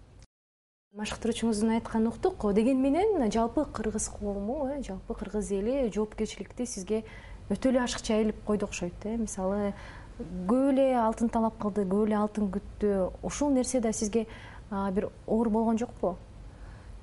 Машыктыруучуңуздун 0.99 1.77
айтканын 1.79 2.11
уктук. 2.11 2.45
Дегени 2.53 2.81
менен 2.81 3.31
жалпы 3.33 3.65
кыргыз 3.65 4.09
коому 4.09 4.69
э 4.69 4.83
жалпы 4.83 5.15
кыргыз 5.15 5.53
эли 5.53 5.91
жоопкерчиликти 5.91 6.67
сизге 6.67 7.05
өтө 7.49 7.71
эле 7.71 7.81
ашыкча 7.81 8.21
илип 8.21 8.45
койду 8.45 8.67
окшойт 8.67 9.07
э. 9.07 9.17
Мисалы 9.17 9.73
көп 10.19 10.73
эле 10.73 10.97
алтын 10.99 11.29
талап 11.29 11.57
кылды 11.59 11.87
көп 11.87 12.07
эле 12.07 12.17
алтын 12.17 12.51
күттү. 12.53 13.13
Ушул 13.23 13.51
нерсе 13.51 13.81
да 13.81 13.93
сизге 13.93 14.27
бир 14.71 15.09
оор 15.27 15.49
болгон 15.49 15.79
жокпу? 15.79 16.17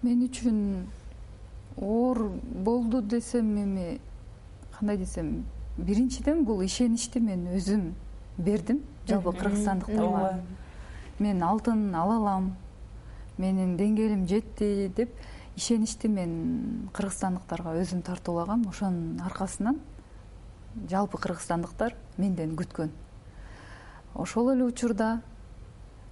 Мен 0.04 0.22
үчүн 0.28 0.86
оор 1.78 2.32
болду 2.44 3.02
десем 3.02 3.56
эми 3.58 4.02
кандай 4.78 4.98
десем 4.98 5.46
биринчиден 5.78 6.46
бул 6.46 6.62
ишеничти 6.62 7.20
мен 7.20 7.48
өзүм 7.56 7.94
бердим. 8.38 8.84
Жалпы 9.08 9.32
кыргызстандыктарга 9.34 10.40
мен 11.20 11.44
алтын 11.44 11.96
ала 11.96 12.16
алам 12.18 12.56
менин 13.38 13.78
деңгээлим 13.78 14.28
жетти 14.28 14.92
деп 14.96 15.14
ишеничти 15.56 16.08
мен 16.08 16.90
кыргызстандыктарга 16.94 17.74
өзүм 17.82 18.04
тартуулагам 18.04 18.68
ошонун 18.70 19.20
аркасынан 19.26 19.80
жалпы 20.90 21.18
кыргызстандыктар 21.18 21.96
менден 22.18 22.56
күткөн. 22.56 22.92
Ошол 24.16 24.54
эле 24.54 24.66
учурда 24.66 25.22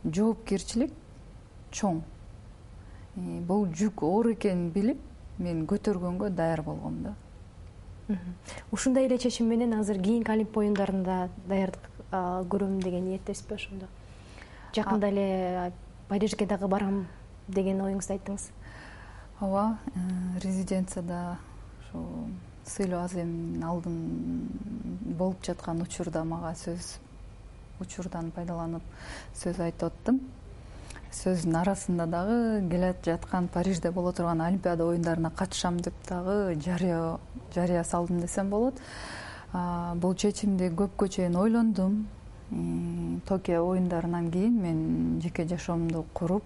жоопкерчилик 0.03 0.93
чоң. 1.71 2.01
Бул 3.15 3.67
жүк 3.67 4.03
оор 4.03 4.31
экенин 4.33 4.71
билип 4.71 5.01
мен 5.37 5.65
көтөргөнгө 5.67 6.29
даяр 6.29 6.61
болгом 6.61 7.01
да. 7.03 7.15
Ушундай 8.71 9.05
эле 9.05 9.17
чечим 9.17 9.47
менен 9.47 9.73
азыр 9.79 10.01
кийинки 10.01 10.31
олимпия 10.31 10.63
оюндарында 10.63 11.29
даярдык 11.47 11.89
көрөм 12.11 12.79
деген 12.81 13.09
ниеттесизби 13.09 13.55
ошондо? 13.55 13.87
Жакында 14.75 15.09
эле 15.09 15.71
парижге 16.07 16.45
дагы 16.45 16.67
барам 16.67 17.07
деген 17.47 17.81
оюңузду 17.81 18.15
айттыңыз? 18.15 18.49
Ооба 19.41 19.77
э, 19.93 20.39
резиденцияда 20.43 21.37
ушул 21.81 22.29
сыйлуу 22.65 23.03
аземдин 23.03 23.63
алдын 23.63 23.97
болуп 25.19 25.43
жаткан 25.45 25.81
учурда 25.81 26.23
мага 26.23 26.53
сөз 26.55 26.95
учурдан 27.83 28.31
пайдаланып 28.35 28.83
сөз 29.35 29.61
айтып 29.63 29.91
аттым 29.91 30.19
сөздүн 31.13 31.55
арасында 31.61 32.05
дагы 32.11 32.67
келе 32.69 32.95
жаткан 33.05 33.47
парижде 33.47 33.91
боло 33.91 34.11
турган 34.11 34.41
олимпиада 34.41 34.83
оюндарына 34.83 35.31
катышам 35.31 35.77
деп 35.79 35.93
дагы 36.07 36.55
жарыя 36.59 37.17
жарыя 37.55 37.83
салдым 37.83 38.19
десем 38.21 38.49
болот. 38.49 38.75
Бул 39.53 40.15
чечимди 40.15 40.69
көпкө 40.69 41.07
чейин 41.07 41.35
ойлондум. 41.35 42.07
Токио 43.27 43.63
оюндарынан 43.71 44.31
кийин 44.31 44.61
мен 44.61 45.21
жеке 45.21 45.47
жашоомду 45.47 46.05
куруп 46.13 46.43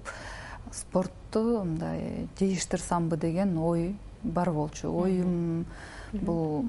спортту 0.72 1.64
мындай 1.64 2.28
жыйыштырсамбы 2.40 3.18
деген 3.18 3.58
ой 3.58 3.96
бар 4.24 4.52
болчу. 4.52 4.92
Оюм 4.94 5.66
бул 6.14 6.66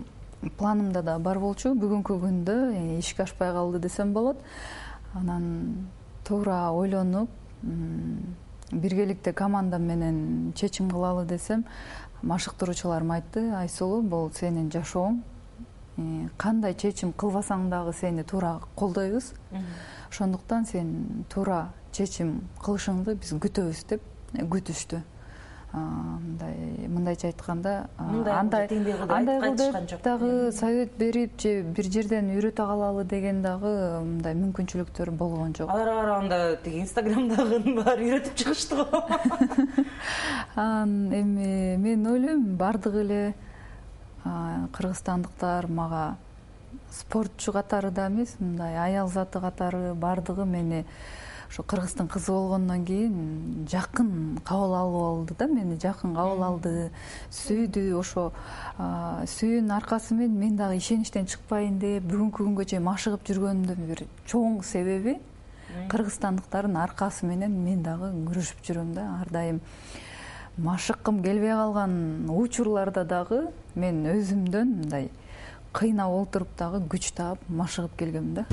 планымда 0.59 1.03
да 1.03 1.19
бар 1.19 1.39
болчу. 1.39 1.75
Бүгүнкү 1.75 2.19
күндө 2.25 2.99
ишке 2.99 3.23
ашпай 3.25 3.53
калды 3.53 3.79
десем 3.79 4.13
болот. 4.13 4.41
Анан 5.15 5.89
туура 6.25 6.71
ойлонуп 6.73 7.29
биргеликте 7.63 9.33
командам 9.33 9.83
менен 9.83 10.53
чечим 10.55 10.91
кылалы 10.91 11.27
десем 11.27 11.65
машыктыруучуларым 12.23 13.13
айтты 13.13 13.51
айсулуу 13.59 14.03
бул 14.03 14.31
сенин 14.33 14.71
жашооң. 14.71 15.23
Э, 15.99 16.29
кандай 16.39 16.75
чечим 16.75 17.13
кылбасаң 17.13 17.69
дагы 17.71 17.93
сени 17.93 18.23
туура 18.23 18.61
колдойбуз. 18.77 19.33
Ошондуктан 20.11 20.67
сен 20.67 21.25
туура 21.29 21.73
чечим 21.93 22.49
кылышыңды 22.63 23.17
биз 23.19 23.35
күтөбүз 23.35 23.85
деп 23.91 24.03
күтүштү 24.33 25.03
мындай 25.73 26.89
мындайча 26.89 27.29
айтканда 27.31 27.89
андай 27.99 28.69
андай 28.69 29.41
кыл 29.41 29.55
деп 29.57 30.03
дагы 30.05 30.53
совет 30.53 30.97
берип 30.99 31.41
же 31.41 31.63
бир 31.63 31.89
жерден 31.95 32.29
үйрөтө 32.35 32.67
калалы 32.69 33.05
деген 33.05 33.41
дагы 33.43 33.73
мындай 34.05 34.35
мүмкүнчүлүктөр 34.37 35.11
болгон 35.11 35.55
жок. 35.57 35.71
Аларга 35.71 35.95
караганда 36.01 36.41
тиги 36.65 36.83
инстаграмдагынын 36.85 37.79
баары 37.81 38.09
үйрөтүп 38.09 38.37
чыгышты 38.43 38.77
го. 38.83 39.03
Анан 40.55 41.13
эми 41.23 41.77
мен 41.81 42.07
ойлойм 42.07 42.45
баардык 42.61 43.01
эле 43.05 43.23
кыргызстандыктар 44.25 45.67
мага 45.69 46.17
спортчу 46.91 47.53
катары 47.53 47.91
да 47.91 48.09
эмес 48.09 48.37
мындай 48.39 48.77
аял 48.77 49.09
заты 49.09 49.41
катары 49.41 49.95
баардыгы 49.95 50.45
мени 50.45 50.85
ошо 51.53 51.63
кыргыздын 51.63 52.09
кызы 52.09 52.33
болгондон 52.33 52.85
кийин 52.87 53.67
жакын 53.69 54.39
кабыл 54.45 54.73
алып 54.75 55.03
алды 55.05 55.35
да 55.39 55.47
мени 55.47 55.77
жакын 55.77 56.15
кабыл 56.17 56.43
алды. 56.43 56.91
Сүйдү 57.29 57.93
ошо 57.99 58.31
сүйүүнүн 58.79 59.75
аркасы 59.77 60.15
менен 60.17 60.39
мен 60.41 60.57
дагы 60.57 60.79
ишеничтен 60.81 61.27
чыкпайын 61.29 61.77
деп 61.79 62.07
бүгүнкү 62.09 62.41
күнгө 62.41 62.65
чейин 62.73 62.87
машыгып 62.87 63.27
жүргөнүмдүн 63.29 63.85
бир 63.91 64.01
чоң 64.33 64.63
себеби 64.65 65.19
кыргызстандыктардын 65.93 66.79
аркасы 66.81 67.29
менен 67.29 67.59
мен 67.67 67.83
дагы 67.85 68.09
күрөшүп 68.31 68.65
жүрөм 68.65 68.95
да 68.97 69.05
ар 69.21 69.29
дайым. 69.29 69.61
Машыккым 70.57 71.21
келбей 71.23 71.53
калган 71.53 72.31
учурларда 72.33 73.05
дагы 73.05 73.43
мен 73.75 74.07
өзүмдөн 74.09 74.73
мындай 74.79 75.11
кыйнап 75.73 76.17
олтуруп 76.17 76.57
дагы 76.57 76.81
күч 76.89 77.13
таап 77.13 77.45
машыгып 77.49 77.99
келгем 77.99 78.33
да 78.41 78.47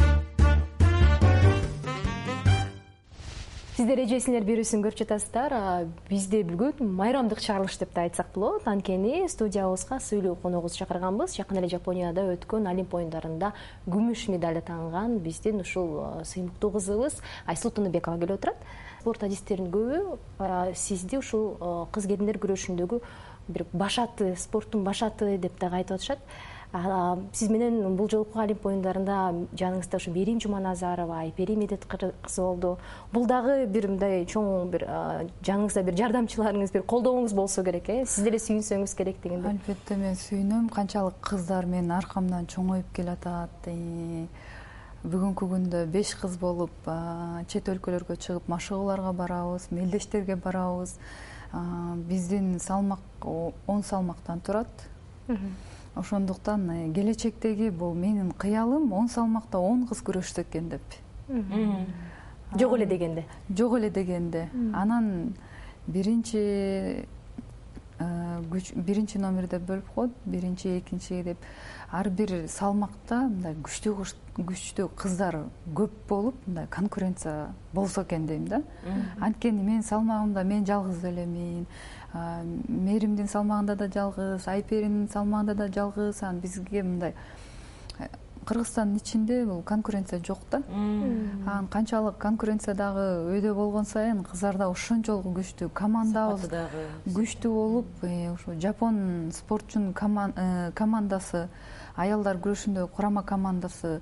сиздер 3.80 4.02
эжесиңер 4.04 4.44
берүүсүн 4.44 4.82
көрүп 4.84 4.98
жатасыздар. 5.00 5.54
Бизде 6.10 6.42
бүгүн 6.44 6.90
майрамдык 6.98 7.40
чыгарылыш 7.40 7.78
деп 7.80 7.94
да 7.96 8.04
айтсак 8.04 8.34
болот. 8.36 8.66
Анткени 8.68 9.22
студиябызга 9.32 10.02
сыйлуу 10.04 10.34
коногубузду 10.36 10.82
чакырганбыз. 10.82 11.38
Жакында 11.38 11.62
эле 11.62 11.70
жапонияда 11.72 12.26
өткөн 12.34 12.68
олимпия 12.68 13.06
оюндарында 13.06 13.54
күмүш 13.88 14.26
медаль 14.34 14.60
таанган 14.68 15.22
биздин 15.24 15.64
ушул 15.64 15.96
сыймыктуу 16.28 16.74
кызыбыз 16.76 17.22
айсулуу 17.48 17.78
тыныбекова 17.80 18.20
келип 18.20 18.36
отурат. 18.36 18.70
Спорт 19.00 19.24
адистеринин 19.24 19.72
көбү 19.72 20.76
сизди 20.76 21.24
ушул 21.24 21.88
кыз 21.96 22.12
келиндер 22.12 22.44
күрөшүндөгү 22.44 23.00
бир 23.48 23.66
баш 23.72 24.02
аты 24.04 24.34
спорттун 24.36 24.84
баш 24.84 25.06
аты 25.08 25.38
деп 25.38 25.56
дагы 25.58 25.80
айтып 25.80 25.96
атышат 25.96 26.20
сиз 26.72 27.50
менен 27.50 27.96
бул 27.98 28.10
жолку 28.10 28.40
олимпия 28.40 28.76
оюндарында 28.76 29.16
жаныңызда 29.58 29.98
ушу 29.98 30.12
мерим 30.14 30.40
жуманазарова 30.40 31.24
айпери 31.24 31.56
медет 31.58 31.86
кызы 31.90 32.42
болду. 32.42 32.78
Бул 33.12 33.26
дагы 33.26 33.66
бир 33.66 33.88
мындай 33.90 34.22
чоң 34.30 34.70
бир 34.70 34.86
жаныңызда 35.42 35.84
бир 35.88 35.98
жардамчыларыңыз 35.98 36.74
бир 36.76 36.84
колдооңуз 36.84 37.34
болсо 37.34 37.64
керек 37.66 37.90
э? 37.90 38.04
Сиз 38.06 38.24
деле 38.24 38.38
сүйүнсөңүз 38.38 38.94
керек 38.96 39.18
дегендей 39.24 39.56
албетте 39.56 39.98
мен 39.98 40.14
сүйүнөм. 40.14 40.70
Канчалык 40.70 41.18
кыздар 41.26 41.66
менин 41.66 41.96
аркамдан 41.98 42.46
чоңоюп 42.54 42.94
келатат. 42.94 43.72
Бүгүнкү 45.02 45.50
күндө 45.50 45.86
беш 45.90 46.14
кыз 46.22 46.38
болуп 46.38 46.86
чет 47.50 47.74
өлкөлөргө 47.74 48.20
чыгып 48.20 48.46
машыгууларга 48.52 49.16
барабыз 49.18 49.72
мелдештерге 49.72 50.36
барабыз. 50.36 51.00
Биздин 52.06 52.60
салмак 52.60 53.26
он 53.26 53.82
салмактан 53.82 54.40
турат 54.40 54.90
ошондуктан 55.96 56.70
э, 56.70 56.94
келечектеги 56.94 57.70
бул 57.70 57.94
менин 57.94 58.32
кыялым 58.32 58.94
он 58.94 59.10
салмакта 59.10 59.60
он 59.60 59.88
кыз 59.88 60.02
күрөшсө 60.02 60.42
экен 60.42 60.70
деп. 60.70 60.82
Жок 62.58 62.74
эле 62.76 62.86
дегенде. 62.86 63.26
жок 63.50 63.78
эле 63.78 63.90
дегенде. 63.90 64.50
Анан 64.74 65.36
биринчи 65.88 67.08
күч 68.00 68.72
биринчи 68.76 69.20
номерде 69.20 69.60
бөлүп 69.60 69.94
коет 69.96 70.12
биринчи 70.26 70.78
экинчи 70.78 71.22
деп. 71.24 71.38
Ар 71.92 72.10
бир 72.10 72.48
салмакта 72.48 73.26
мындай 73.28 73.56
күчтүү 73.66 74.06
күчтүү 74.40 74.90
кыздар 74.96 75.36
көп 75.76 75.92
болуп 76.08 76.36
мындай 76.48 76.68
конкуренция 76.72 77.54
болсо 77.74 78.04
экен 78.04 78.28
дейм 78.28 78.48
да. 78.48 78.62
Анткени 79.20 79.64
менин 79.64 79.84
салмагымда 79.84 80.44
мен 80.44 80.66
жалгыз 80.66 81.04
элемин 81.04 81.66
мээримдин 82.14 83.28
салмагында 83.28 83.76
да 83.76 83.90
жалгыз 83.92 84.48
айперинин 84.48 85.10
салмагында 85.10 85.54
да 85.56 85.68
жалгыз. 85.68 86.24
Анан 86.24 86.40
бизге 86.40 86.84
мындай 86.84 87.14
э, 88.00 88.08
кыргызстандын 88.50 88.98
ичинде 88.98 89.46
бул 89.46 89.62
конкуренция 89.62 90.20
жок 90.26 90.40
да. 90.52 90.64
Анан 90.74 91.68
канчалык 91.70 92.18
конкуренция 92.18 92.74
дагы 92.74 93.06
өйдө 93.36 93.54
болгон 93.54 93.86
сайын 93.86 94.24
кыздарда 94.26 94.70
ошончолук 94.72 95.28
күчтүү 95.38 95.70
командабыз 95.78 96.48
дагы. 96.50 96.86
күчтүү 97.06 97.52
болуп 97.54 98.04
э, 98.04 98.32
ушу 98.34 98.56
жапон 98.60 99.32
спортчунун 99.38 99.94
э, 99.94 100.72
командасы 100.74 101.48
аялдар 101.96 102.38
күрөшүндө 102.38 102.88
курама 102.88 103.24
командасы 103.24 104.02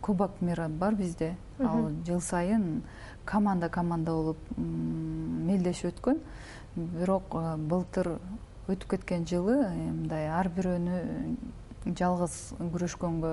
кубок 0.00 0.40
мира 0.40 0.68
бар 0.68 0.94
бизде. 0.94 1.36
Ал 1.58 1.90
жыл 2.06 2.20
сайын 2.20 2.82
команда 3.24 3.68
команда 3.68 4.12
болуп 4.12 4.38
мелдешип 4.56 5.92
өткөн. 5.92 6.22
Бирок 6.74 7.36
былтыр 7.68 8.16
өтүп 8.70 8.94
кеткен 8.94 9.26
жылы 9.26 9.56
э, 9.66 9.90
мындай 9.90 10.28
ар 10.30 10.48
бирөөнү 10.54 10.98
жалгыз 11.86 12.36
күрөшкөнгө 12.58 13.32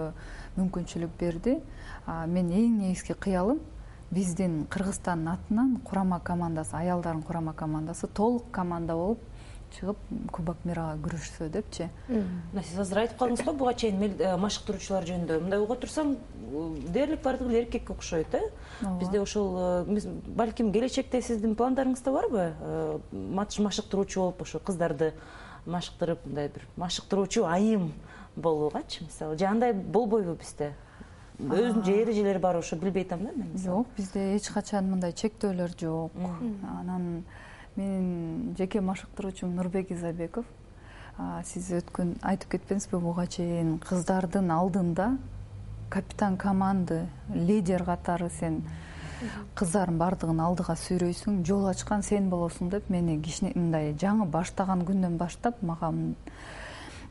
мүмкүнчүлүк 0.58 1.18
берди. 1.20 1.60
Менин 2.08 2.56
эң 2.60 2.78
негизги 2.84 3.14
кыялым 3.14 3.60
биздин 4.12 4.64
кыргызстандын 4.74 5.36
атынан 5.36 5.76
курама 5.86 6.20
командасы 6.20 6.76
аялдардын 6.76 7.24
курама 7.24 7.54
командасы 7.54 8.08
толук 8.08 8.50
команда 8.52 8.96
болуп 8.96 9.20
чыгып 9.76 10.00
кубок 10.34 10.64
мирага 10.66 10.98
күрөшсө 11.04 11.50
депчи. 11.54 11.90
Мына 12.10 12.64
сиз 12.66 12.80
азыр 12.82 13.04
айтып 13.04 13.20
калдыңыз 13.20 13.46
го 13.46 13.54
буга 13.60 13.74
чейин 13.78 14.02
э, 14.02 14.32
машыктыруучулар 14.42 15.06
жөнүндө. 15.06 15.40
Мындай 15.44 15.62
уга 15.62 15.76
турсам 15.78 16.16
дээрлик 16.90 17.22
баардыгы 17.22 17.52
эле 17.52 17.62
эркекке 17.66 17.94
окшойт 17.94 18.34
э? 18.34 18.42
Ооба. 18.82 19.00
Бизде 19.00 19.22
ошол 19.22 19.86
э, 19.86 20.00
балким 20.26 20.72
келечекте 20.74 21.22
сиздин 21.22 21.54
пландарыңызда 21.56 22.12
барбы? 22.12 22.54
Э, 22.60 23.00
машыктыруучу 23.12 24.22
болуп 24.22 24.42
ошо 24.42 24.60
кыздарды 24.60 25.14
машыктырып 25.66 26.26
мындай 26.26 26.50
бир 26.50 26.66
машыктыруучу 26.78 27.46
айым 27.46 27.92
болуугачы 28.40 29.04
мисалы 29.06 29.38
же 29.38 29.46
андай 29.46 29.74
болбойбу 29.74 30.34
бизде 30.34 30.74
өзүнүн 31.40 31.86
же 31.86 31.94
эрежелери 32.02 32.40
барбы 32.40 32.60
ошо 32.60 32.76
билбей 32.76 33.04
атам 33.04 33.24
да 33.26 33.32
мен 33.36 33.58
жок 33.58 33.88
бизде 33.98 34.36
эч 34.36 34.50
качан 34.50 34.90
мындай 34.92 35.14
чектөөлөр 35.14 35.76
жок. 35.80 36.12
Анан 36.80 37.24
менин 37.76 38.56
жеке 38.58 38.82
машыктыруучум 38.82 39.56
нурбек 39.56 39.92
изабеков 39.92 40.46
сиз 41.46 41.72
өткөн 41.80 42.18
айтып 42.24 42.56
кетпедиңизби 42.56 43.00
буга 43.00 43.26
чейин 43.28 43.78
кыздардын 43.84 44.52
алдында 44.52 45.18
капитан 45.90 46.38
команды 46.38 47.06
лидер 47.34 47.84
катары 47.84 48.30
сен 48.30 48.62
кыздардын 49.60 49.98
баардыгын 50.00 50.40
алдыга 50.44 50.76
сүйрөйсүң 50.80 51.42
жол 51.48 51.68
ачкан 51.72 52.04
сен 52.08 52.30
болосуң 52.32 52.70
деп 52.72 52.90
мени 52.94 53.18
кичине 53.22 53.52
мындай 53.56 53.92
жаңы 54.00 54.28
баштаган 54.32 54.86
күндөн 54.88 55.18
баштап 55.20 55.62
мага 55.62 55.92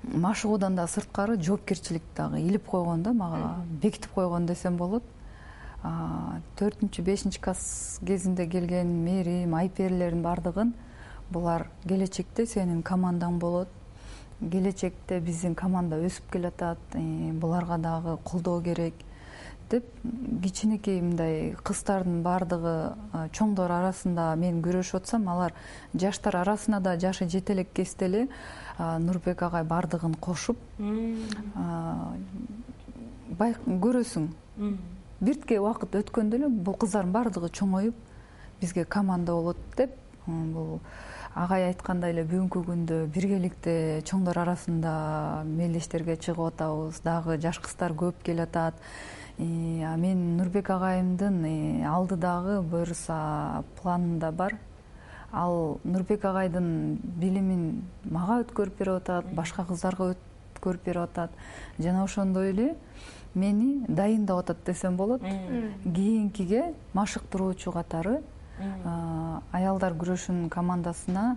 машыгуудан 0.02 0.76
да 0.76 0.86
сырткары 0.86 1.36
жоопкерчилик 1.42 2.02
дагы 2.16 2.40
илип 2.40 2.66
койгон 2.66 3.02
да 3.02 3.12
мага 3.12 3.64
бекитип 3.82 4.12
койгон 4.12 4.46
десем 4.46 4.76
болот. 4.76 5.02
Төртүнчү 6.58 7.02
бешинчи 7.02 7.40
класс 7.40 8.00
кезинде 8.06 8.46
келген 8.46 9.04
мээрим 9.04 9.54
айперлердин 9.54 10.22
баардыгын 10.22 10.72
булар 11.30 11.68
келечекте 11.86 12.46
сенин 12.46 12.82
командаң 12.82 13.38
болот. 13.38 13.68
Келечекте 14.40 15.20
биздин 15.20 15.54
команда 15.54 15.96
өсүп 15.98 16.32
келатат 16.32 16.78
буларга 16.94 17.78
дагы 17.78 18.16
колдоо 18.24 18.60
керек 18.62 18.94
деп 19.70 19.84
кичинекей 20.42 21.00
мындай 21.02 21.54
кыздардын 21.62 22.22
баардыгы 22.24 22.74
чоңдор 23.36 23.72
арасында 23.76 24.30
мен 24.40 24.62
күрөшүп 24.64 25.02
атсам 25.02 25.28
алар 25.28 25.54
жаштар 25.94 26.36
арасына 26.40 26.80
да 26.80 26.96
жашы 26.98 27.28
жете 27.28 27.52
элек 27.52 27.72
кезде 27.74 28.06
эле 28.06 28.28
нурбек 28.78 29.42
агай 29.42 29.64
баардыгын 29.64 30.14
кошуп 30.14 30.56
көрөсүң. 33.38 34.28
Биртке 35.20 35.58
убакыт 35.58 35.94
өткөндө 35.98 36.38
эле 36.38 36.48
бул 36.48 36.74
кыздардын 36.78 37.12
баардыгы 37.12 37.50
чоңоюп 37.50 37.94
бизге 38.60 38.84
команда 38.84 39.32
болот 39.32 39.56
деп 39.76 39.94
бул 40.26 40.80
агай 41.34 41.68
айткандай 41.68 42.12
эле 42.14 42.24
бүгүнкү 42.26 42.64
күндө 42.66 42.96
биргеликте 43.14 44.02
чоңдор 44.08 44.40
арасында 44.42 45.44
мелдештерге 45.46 46.16
чыгып 46.16 46.52
атабыз. 46.52 47.00
Дагы 47.04 47.38
жаш 47.38 47.60
кыздар 47.62 47.94
көп 47.94 48.22
келатат 48.26 48.74
а 49.38 49.96
мен 49.96 50.36
нурбек 50.36 50.70
агайымдын 50.70 51.44
э, 51.44 51.86
алдыдагы 51.86 52.60
буюрса 52.62 53.64
планында 53.80 54.32
бар. 54.32 54.56
Ал 55.32 55.78
нурбек 55.84 56.24
агайдын 56.24 56.98
билимин 57.02 57.84
мага 58.04 58.40
өткөрүп 58.42 58.78
берип 58.78 59.02
атат 59.02 59.32
башка 59.34 59.64
кыздарга 59.68 60.14
өткөрүп 60.14 60.84
берип 60.84 61.02
атат. 61.02 61.30
Жана 61.78 62.02
ошондой 62.04 62.50
эле 62.50 62.74
мени 63.34 63.84
дайындап 63.88 64.38
атат 64.38 64.64
десем 64.66 64.96
болот. 64.96 65.22
Кийинкиге 65.22 66.74
машыктыруучу 66.94 67.72
катары 67.72 68.22
аялдар 69.52 69.94
күрөшүнүн 69.94 70.48
командасына 70.50 71.36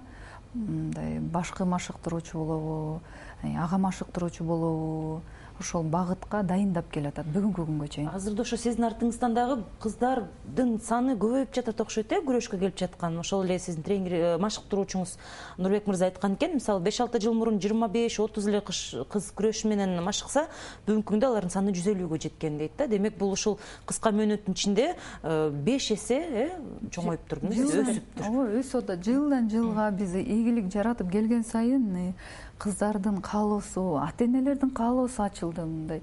мындай 0.53 1.19
башкы 1.19 1.65
машыктыруучу 1.65 2.37
болобу 2.37 3.01
э, 3.43 3.55
ага 3.55 3.77
машыктыруучу 3.77 4.43
болобу 4.43 5.21
ошол 5.61 5.85
багытка 5.93 6.41
дайындап 6.43 6.89
келатат 6.91 7.27
бүгүнкү 7.31 7.65
күнгө 7.67 7.87
чейин. 7.93 8.09
Азырда 8.09 8.43
ошо 8.43 8.57
сиздин 8.57 8.87
артыңыздан 8.89 9.35
дагы 9.37 9.57
кыздардын 9.83 10.73
саны 10.81 11.15
көбөйүп 11.21 11.53
жатат 11.55 11.81
окшойт 11.83 12.11
э 12.11 12.21
күрөшкө 12.25 12.57
келип 12.59 12.77
жаткан. 12.79 13.19
Ошол 13.21 13.45
эле 13.45 13.59
сиздин 13.59 13.83
тренер 13.83 14.13
э, 14.13 14.37
машыктыруучуңуз 14.41 15.17
нурбек 15.57 15.87
мырза 15.87 16.09
айткан 16.09 16.35
экен 16.35 16.55
мисалы 16.57 16.81
беш 16.81 16.99
алты 17.01 17.21
жыл 17.21 17.33
мурун 17.37 17.59
жыйырма 17.61 17.87
беш 17.87 18.19
отуз 18.19 18.47
эле 18.47 18.61
кыз 18.61 19.31
күрөш 19.37 19.63
менен 19.69 20.01
машыкса 20.03 20.47
бүгүнкү 20.87 21.13
күндө 21.13 21.29
алардын 21.29 21.53
саны 21.53 21.75
жүз 21.77 21.91
элүүгө 21.93 22.21
жеткен 22.25 22.57
дейт 22.57 22.77
да. 22.77 22.87
Демек 22.87 23.17
бул 23.17 23.31
ушул 23.37 23.59
кыска 23.85 24.11
мөөнөттүн 24.11 24.57
ичинде 24.57 24.95
э, 25.23 25.49
беш 25.51 25.91
эсе 25.91 26.19
э 26.19 26.49
чоңоюптур 26.89 27.45
өсүптүр 27.51 28.25
ооба 28.27 28.47
өсүп 28.59 28.83
атат 28.83 29.05
жылдан 29.05 29.49
жылга 29.51 29.89
биз 29.95 30.15
ийгилик 30.17 30.71
жаратып 30.73 31.11
келген 31.11 31.43
сайын 31.43 32.13
кыздардын 32.61 33.21
каалоосу 33.21 33.97
ата 33.97 34.25
энелердин 34.25 34.69
каалоосу 34.69 35.23
ачылды 35.23 35.65
мындай. 35.65 36.01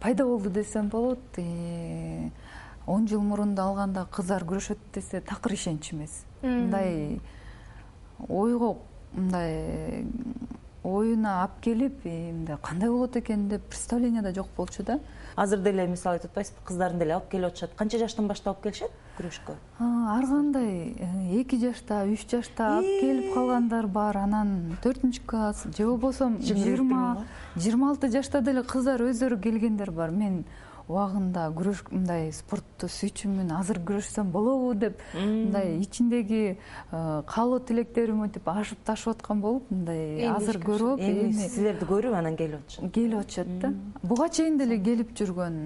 Пайда 0.00 0.24
болду 0.24 0.50
десем 0.50 0.88
болот 0.88 1.18
он 2.86 3.08
жыл 3.08 3.20
мурун 3.20 3.54
да 3.54 3.64
алганда 3.64 4.06
кыздар 4.12 4.44
күрөшөт 4.44 4.78
десе 4.94 5.20
такыр 5.20 5.54
ишенич 5.54 5.92
эмес. 5.92 6.24
Мындай 6.42 7.20
ойго 8.28 8.76
мындай 9.12 10.04
оюна 10.84 11.40
алып 11.42 11.60
келип 11.62 12.04
мындай 12.04 12.56
кандай 12.62 12.90
болот 12.90 13.16
экен 13.16 13.48
деп 13.48 13.64
представление 13.66 14.22
да 14.22 14.34
жок 14.34 14.48
болчу 14.56 14.84
да. 14.84 15.00
Азыр 15.34 15.58
деле 15.58 15.86
мисалы 15.86 16.16
айтып 16.20 16.30
атпайсызбы 16.30 16.62
кыздарын 16.64 16.98
деле 16.98 17.14
алып 17.14 17.30
келип 17.30 17.50
атышат. 17.50 17.74
Канча 17.74 17.98
жаштан 17.98 18.28
баштап 18.28 18.54
алып 18.54 18.62
келишет 18.62 18.90
күрөшкө 19.18 19.56
ар 19.78 20.26
кандай 20.26 20.94
э, 20.98 21.40
эки 21.40 21.58
жашта 21.60 22.04
үч 22.08 22.26
жашта 22.30 22.76
алып 22.76 23.00
келип 23.00 23.34
калгандар 23.34 23.86
бар. 23.86 24.16
Анан 24.16 24.76
төртүнчү 24.84 25.26
класс 25.26 25.66
же 25.76 25.86
болбосо 25.86 26.30
жыйырма 26.40 27.26
жыйырма 27.56 27.90
алты 27.90 28.08
жашта 28.12 28.40
деле 28.40 28.62
кыздар 28.62 29.04
өздөрү 29.04 29.40
келгендер 29.42 29.90
бар. 29.90 30.10
Мен 30.10 30.44
убагында 30.86 31.48
күрөш 31.54 31.82
мындай 31.90 32.30
спортту 32.34 32.88
сүйчүмүн 32.90 33.50
азыр 33.58 33.80
күрөшсөм 33.88 34.30
болобу 34.30 34.72
деп 34.78 35.00
мындай 35.16 35.74
ичиндеги 35.82 36.42
э, 36.54 37.22
каалоо 37.26 37.58
тилектерим 37.58 38.22
мынтип 38.22 38.46
ашып 38.48 38.84
ташып 38.86 39.16
аткан 39.16 39.42
болуп 39.42 39.70
мындай 39.70 40.28
азыр 40.30 40.60
көрүп 40.62 41.02
эми 41.02 41.48
силерди 41.50 41.88
көрүп 41.90 42.14
анан 42.20 42.38
келип 42.38 42.62
атышат. 42.62 42.92
келип 42.94 43.18
атышат 43.18 43.58
да. 43.60 43.72
Буга 44.02 44.28
чейин 44.28 44.58
деле 44.62 44.78
келип 44.78 45.10
жүргөн 45.18 45.58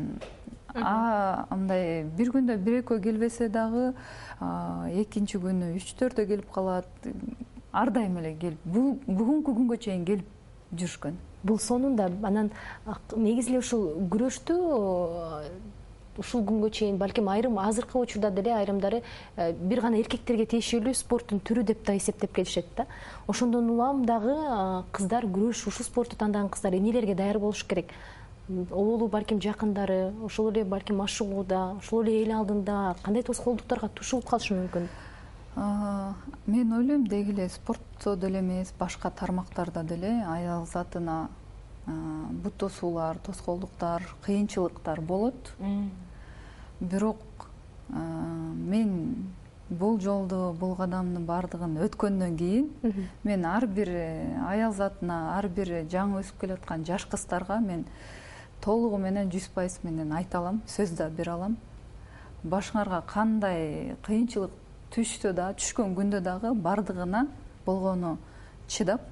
мындай 0.74 2.04
бир 2.18 2.30
күндө 2.34 2.56
бир 2.64 2.80
экөө 2.82 3.00
келбесе 3.06 3.48
дагы 3.48 3.90
экинчи 5.02 5.40
күнү 5.42 5.72
үч 5.78 5.94
төртөө 5.98 6.28
келип 6.30 6.52
калат 6.54 7.10
ар 7.72 7.90
дайым 7.90 8.20
эле 8.22 8.36
келип 8.38 8.62
бүгүнкү 8.70 9.56
күнгө 9.56 9.80
чейин 9.86 10.04
келип 10.04 10.26
жүрүшкөн. 10.74 11.18
Бул 11.42 11.58
сонун 11.58 11.96
да 11.96 12.10
анан 12.22 12.50
негизи 13.16 13.54
эле 13.54 13.62
ушул 13.64 13.86
күрөштү 14.12 14.56
ушул 16.20 16.42
күнгө 16.44 16.70
чейин 16.74 16.98
балким 17.00 17.28
айрым 17.32 17.58
азыркы 17.58 17.98
учурда 17.98 18.30
деле 18.30 18.52
айрымдары 18.54 19.02
э, 19.36 19.52
бир 19.52 19.80
гана 19.80 20.00
эркектерге 20.00 20.46
тиешелүү 20.52 20.94
спорттун 20.94 21.40
түрү 21.40 21.64
деп 21.70 21.84
да 21.86 21.94
эсептеп 21.96 22.34
келишет 22.36 22.66
да. 22.76 22.86
Ошондон 23.26 23.70
улам 23.70 24.04
дагы 24.04 24.36
кыздар 24.92 25.24
күрөш 25.24 25.66
ушул 25.70 25.86
спорту 25.86 26.16
тандаган 26.16 26.50
кыздар 26.50 26.76
эмнелерге 26.76 27.14
даяр 27.14 27.38
болуш 27.38 27.64
керек 27.64 27.94
оолу 28.70 29.08
балким 29.08 29.40
жакындары 29.40 30.12
ошол 30.24 30.50
эле 30.50 30.64
балким 30.64 30.98
машыгууда 31.02 31.76
ошол 31.78 32.02
эле 32.02 32.22
эл 32.24 32.32
алдында 32.38 32.96
кандай 33.02 33.22
тоскоолдуктарга 33.22 33.88
тушулуп 33.88 34.28
калышы 34.30 34.54
мүмкүн? 34.54 34.88
Мен 36.46 36.72
ойлойм 36.72 37.06
деги 37.06 37.32
эле 37.32 37.48
спортто 37.48 38.16
деле 38.16 38.40
эмес 38.40 38.72
башка 38.78 39.10
тармактарда 39.10 39.82
деле 39.82 40.12
аял 40.28 40.66
затына 40.66 41.28
бут 41.86 42.56
тосуулар 42.56 43.18
тоскоолдуктар 43.18 44.02
кыйынчылыктар 44.24 45.00
болот. 45.00 45.54
Бирок 46.80 47.48
мен 47.88 49.32
бул 49.70 50.00
жолду 50.00 50.54
бул 50.58 50.74
кадамдын 50.74 51.24
баардыгын 51.26 51.76
өткөндөн 51.86 52.36
кийин 52.36 52.70
мен 53.22 53.44
ар 53.46 53.66
бир 53.66 53.88
э, 53.88 54.38
аял 54.48 54.72
затына 54.74 55.36
ар 55.36 55.46
бир 55.48 55.70
жаңы 55.90 56.24
өсүп 56.24 56.40
келаткан 56.40 56.84
жаш 56.84 57.06
кыздарга 57.06 57.60
мен 57.62 57.84
толугу 58.64 58.98
менен 58.98 59.30
жүз 59.32 59.48
пайыз 59.54 59.78
менен 59.82 60.12
айта 60.12 60.38
алам 60.38 60.62
сөз 60.68 60.96
да 60.96 61.08
бере 61.08 61.32
алам. 61.32 61.56
Башыңарга 62.44 63.02
кандай 63.06 63.96
кыйынчылык 64.06 64.52
түшсө 64.94 65.32
дагы 65.36 65.60
түшкөн 65.60 65.94
күндө 65.96 66.20
дагы 66.24 66.52
баардыгына 66.54 67.26
болгону 67.66 68.16
чыдап 68.68 69.04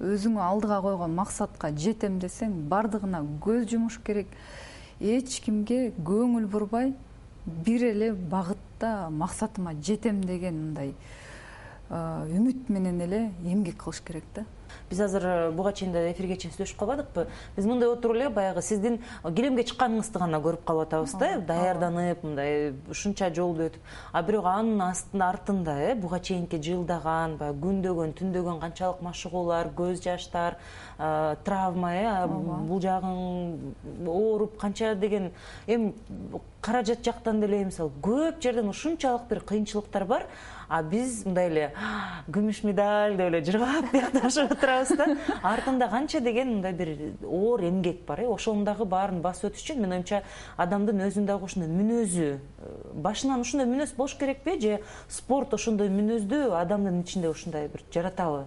өзүңө 0.00 0.40
алдыга 0.40 0.80
койгон 0.82 1.14
максатка 1.14 1.70
жетем 1.76 2.18
десең 2.20 2.54
баардыгына 2.68 3.20
көз 3.44 3.68
жумуш 3.70 4.00
керек. 4.04 4.28
Эч 5.00 5.40
кимге 5.44 5.92
көңүл 6.04 6.46
бурбай 6.50 6.94
бир 7.46 7.84
эле 7.92 8.12
багытта 8.12 9.08
максатыма 9.10 9.74
жетем 9.74 10.22
деген 10.24 10.58
мындай 10.60 10.94
үмүт 11.90 12.68
менен 12.68 13.00
эле 13.00 13.20
эмгек 13.44 13.78
кылыш 13.82 14.02
керек 14.06 14.24
да 14.34 14.44
биз 14.90 15.00
азыр 15.00 15.24
э, 15.24 15.50
буга 15.50 15.72
чейин 15.72 15.92
да 15.92 16.02
эфирге 16.10 16.36
чейин 16.36 16.54
сүйлөшүп 16.54 16.78
калбадыкпы? 16.78 17.26
Биз 17.56 17.66
мындай 17.66 17.88
отуруп 17.88 18.16
эле 18.16 18.28
баягы 18.28 18.62
сиздин 18.62 19.00
килемге 19.24 19.64
чыкканыңызды 19.70 20.18
гана 20.18 20.40
көрүп 20.42 20.64
калып 20.64 20.88
атабыз 20.88 21.14
да 21.20 21.30
даярданып 21.48 22.24
мындай 22.24 22.74
ушунча 22.90 23.30
жолду 23.34 23.68
өтүп. 23.68 23.80
А 24.12 24.22
бирок 24.22 24.46
анын 24.46 24.82
артында 25.20 25.76
э 25.90 25.94
буга 25.94 26.20
чейинки 26.20 26.60
жылдаган 26.62 27.36
баягы 27.36 27.60
күндөгөн 27.64 28.14
түндөгөн 28.18 28.60
канчалык 28.60 29.02
машыгуулар 29.02 29.72
көз 29.76 30.02
жаштар 30.04 30.58
э, 30.98 31.36
травма 31.44 31.94
э 31.94 32.26
бул 32.26 32.80
жагың 32.80 33.74
ооруп 34.06 34.58
канча 34.58 34.94
деген 34.94 35.32
эми 35.66 35.94
каражат 36.60 37.04
жактан 37.04 37.40
деле 37.40 37.64
мисалы 37.64 37.90
көп 38.02 38.40
жерден 38.42 38.68
ушунчалык 38.68 39.28
бир 39.28 39.40
кыйынчылыктар 39.40 40.04
бар 40.04 40.26
а 40.70 40.82
биз 40.86 41.24
мындай 41.26 41.48
эле 41.50 41.64
күмүш 42.30 42.60
медаль 42.62 43.16
деп 43.18 43.26
эле 43.26 43.40
жыргап 43.42 43.88
биякташып 43.94 44.52
отурабыз 44.54 44.92
да. 45.00 45.06
Артында 45.42 45.88
канча 45.90 46.20
деген 46.22 46.52
мындай 46.54 46.72
бир 46.78 46.92
оор 47.26 47.64
эмгек 47.66 48.04
бар 48.06 48.22
э. 48.22 48.28
Ошонун 48.30 48.64
дагы 48.64 48.86
баарын 48.86 49.18
басып 49.20 49.50
өтүш 49.50 49.64
үчүн 49.64 49.82
менин 49.82 49.96
оюмча 49.98 50.22
адамдын 50.56 51.02
өзүнүн 51.08 51.26
дагы 51.26 51.50
ошондой 51.50 51.72
мүнөзү 51.74 52.28
э, 52.30 52.70
башынан 52.94 53.42
ушундай 53.42 53.66
мүнөз 53.66 53.96
болуш 53.98 54.14
керекпи 54.14 54.60
же 54.62 54.78
спорт 55.08 55.58
ошондой 55.58 55.90
мүнөздү 55.90 56.40
адамдын 56.62 57.02
ичинде 57.02 57.34
ушундай 57.34 57.66
бир 57.66 57.82
жаратабы 57.90 58.46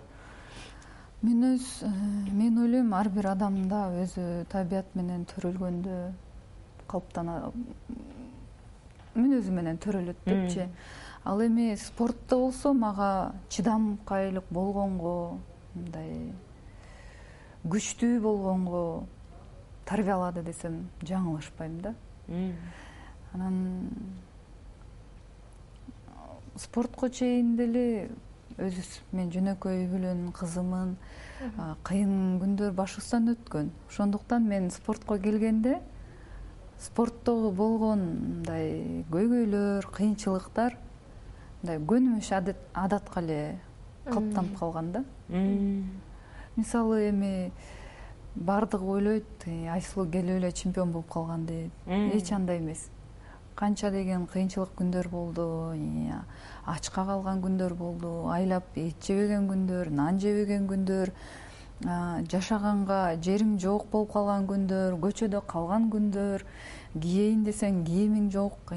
мүнөз 1.28 1.70
э, 1.84 1.94
мен 2.32 2.64
ойлойм 2.64 2.96
ар 2.96 3.12
бир 3.12 3.34
адамда 3.36 3.90
өзү 4.08 4.46
табият 4.52 4.96
менен 4.96 5.28
төрөлгөндө 5.36 6.00
калыптана 6.88 7.52
мүнөзү 9.14 9.52
менен 9.52 9.78
төрөлөт 9.84 10.24
депчи 10.26 10.72
ал 11.26 11.42
эми 11.42 11.76
спортто 11.76 12.38
болсо 12.38 12.74
мага 12.74 13.34
чыдамкайлык 13.50 14.50
болгонго 14.52 15.40
мындай 15.76 16.34
күчтүү 17.64 18.20
болгонго 18.22 19.06
тарбиялады 19.88 20.44
десем 20.44 20.90
жаңылышпайм 21.02 21.80
да. 21.82 21.96
Анан 23.34 23.90
спортко 26.60 27.10
чейин 27.10 27.56
деле 27.58 28.12
өзү 28.58 28.84
мен 29.16 29.32
жөнөкөй 29.34 29.86
үй 29.86 29.90
бүлөнүн 29.90 30.32
кызымын 30.36 30.96
кыйын 31.88 32.38
күндөр 32.44 32.76
башыбыздан 32.78 33.32
өткөн. 33.34 33.72
Ошондуктан 33.90 34.46
мен 34.48 34.70
спортко 34.72 35.18
келгенде 35.18 35.80
спорттогу 36.80 37.52
болгон 37.56 38.04
мындай 38.20 39.06
көйгөйлөр 39.10 39.88
кыйынчылыктар 39.96 40.78
мындай 41.63 41.80
көнүмүш 41.80 42.30
адатка 42.76 43.21
эле 43.21 43.56
калыптанып 44.06 44.58
калган 44.60 44.91
да. 44.91 45.04
Мисалы 46.58 47.10
эми 47.10 47.52
баардыгы 48.36 48.84
ойлойт 48.84 49.47
айсулуу 49.71 50.12
келип 50.12 50.41
эле 50.41 50.52
чемпион 50.52 50.91
болуп 50.91 51.08
калган 51.10 51.45
дейт 51.45 51.71
эч 51.88 52.32
андай 52.34 52.60
эмес. 52.60 52.89
Канча 53.56 53.91
деген 53.91 54.26
кыйынчылык 54.28 54.76
күндөр 54.76 55.08
болду 55.08 55.73
ачка 56.65 57.06
калган 57.06 57.39
күндөр 57.41 57.73
болду 57.73 58.28
айлап 58.34 58.76
эт 58.76 58.99
жебеген 59.06 59.47
күндөр 59.47 59.89
нан 59.89 60.19
жебеген 60.19 60.67
күндөр 60.67 61.13
жашаганга 62.32 63.15
жериң 63.21 63.60
жок 63.60 63.88
болуп 63.91 64.12
калган 64.13 64.47
күндөр 64.49 64.97
көчөдө 64.99 65.43
калган 65.47 65.89
күндөр 65.93 66.43
кийейин 66.93 67.43
десең 67.45 67.84
кийимиң 67.86 68.32
жок 68.32 68.73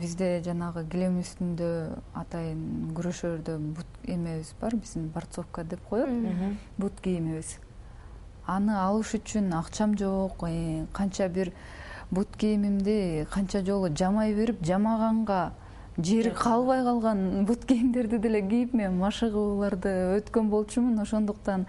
бизде 0.00 0.42
жанагы 0.44 0.84
килем 0.84 1.20
атайын 2.14 2.92
күрөшөлөрдө 2.96 3.58
бут 3.76 3.86
эмебиз 4.04 4.54
бар 4.60 4.76
биздин 4.76 5.08
борцовка 5.08 5.64
деп 5.64 5.80
коет 5.88 6.08
бут 6.78 7.00
кийимибиз 7.00 7.58
аны 8.46 8.76
алыш 8.78 9.14
үчүн 9.14 9.52
акчам 9.58 9.96
жок 9.98 10.44
э, 10.48 10.86
канча 10.92 11.28
бир 11.28 11.52
бут 12.10 12.28
кийимимди 12.36 13.26
канча 13.30 13.64
жолу 13.64 13.88
жамай 13.88 14.34
берип 14.34 14.62
жамаганга 14.62 15.52
жери 15.98 16.30
калбай 16.30 16.82
калган 16.84 17.44
бут 17.44 17.64
кийимдерди 17.64 18.18
деле 18.18 18.42
кийип 18.42 18.74
мен 18.74 18.98
машыгууларды 19.00 19.92
өткөн 20.18 20.50
болчумун. 20.50 20.98
Ошондуктан 21.00 21.66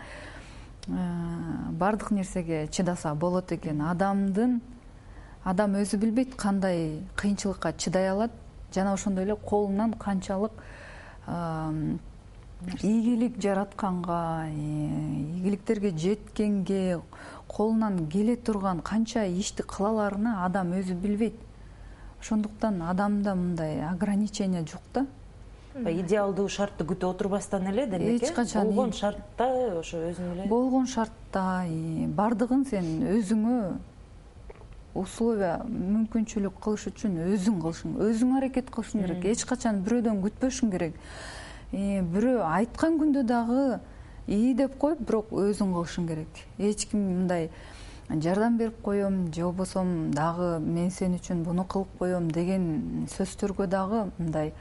э, 0.87 1.71
баардык 1.71 2.11
нерсеге 2.11 2.67
чыдаса 2.67 3.15
болот 3.15 3.51
экен. 3.51 3.81
Адамдын 3.81 4.61
адам 5.47 5.77
өзү 5.79 5.97
билбейт 6.01 6.35
кандай 6.35 7.03
кыйынчылыкка 7.15 7.73
чыдай 7.79 8.09
алат 8.11 8.31
жана 8.75 8.93
ошондой 8.93 9.23
эле 9.23 9.35
колунан 9.35 9.93
канчалык 9.93 10.51
ийгилик 12.81 13.39
жаратканга 13.41 14.49
ийгиликтерге 14.49 15.91
жеткенге 15.97 16.99
колунан 17.47 18.07
келе 18.07 18.35
турган 18.35 18.81
канча 18.81 19.25
ишти 19.25 19.63
кыла 19.63 19.89
аларына 19.89 20.45
адам 20.45 20.73
өзү 20.73 20.95
билбейт. 20.95 21.35
Ошондуктан 22.19 22.81
адамда 22.81 23.35
мындай 23.35 23.87
ограничение 23.87 24.65
жок 24.65 24.81
да. 24.93 25.05
Идеалдуу 25.77 26.49
шартты 26.49 26.83
күтүп 26.83 27.13
отурбастан 27.13 27.67
эле 27.69 27.85
демек 27.85 28.23
эч 28.23 28.33
качан 28.33 28.65
болгон 28.65 28.91
шартта 28.91 29.45
ошо 29.79 30.01
өзүң 30.09 30.31
эле 30.33 30.47
болгон 30.49 30.87
шартта 30.87 31.63
баардыгын 32.17 32.65
сен 32.65 32.87
өзүңө 33.13 33.59
условия 34.97 35.61
мүмкүнчүлүк 35.69 36.59
кылыш 36.63 36.87
үчүн 36.91 37.17
өзүң 37.27 37.59
кылышың 37.63 37.97
өзүң 38.07 38.35
аракет 38.39 38.71
кылышың 38.73 39.05
керек. 39.05 39.25
Эч 39.31 39.45
качан 39.49 39.81
бирөөдөн 39.85 40.21
күтпөшүң 40.25 40.71
керек. 40.73 40.97
Бирөө 41.71 42.43
айткан 42.47 42.99
күндө 43.01 43.23
дагы 43.27 43.79
ии 44.27 44.53
деп 44.57 44.77
коюп 44.81 45.03
бирок 45.07 45.33
өзүң 45.33 45.75
кылышың 45.75 46.07
керек. 46.09 46.41
Эч 46.57 46.87
ким 46.91 47.03
мындай 47.21 47.49
жардам 48.09 48.57
берип 48.57 48.81
коем 48.81 49.33
же 49.33 49.43
болбосо 49.43 49.83
дагы 50.13 50.59
мен 50.59 50.91
сен 50.91 51.15
үчүн 51.15 51.43
буну 51.43 51.65
кылып 51.67 51.97
коем 51.99 52.31
деген 52.31 53.07
сөздөргө 53.11 53.67
дагы 53.67 54.05
мындай 54.17 54.53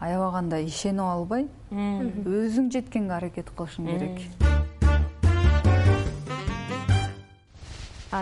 аябаганда 0.00 0.62
ишенип 0.64 1.04
албай 1.04 1.48
өзүң 1.72 2.72
жеткенге 2.72 3.18
аракет 3.20 3.52
кылышың 3.56 3.92
керек 3.92 4.57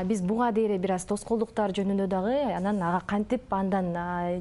биз 0.05 0.21
буга 0.23 0.51
дейре 0.53 0.79
бир 0.83 0.97
аз 0.97 1.05
тоскоолдуктар 1.07 1.71
жөнүндө 1.71 2.07
дагы 2.11 2.35
анан 2.57 2.81
ага 2.83 3.01
кантип 3.07 3.53
андан 3.55 3.93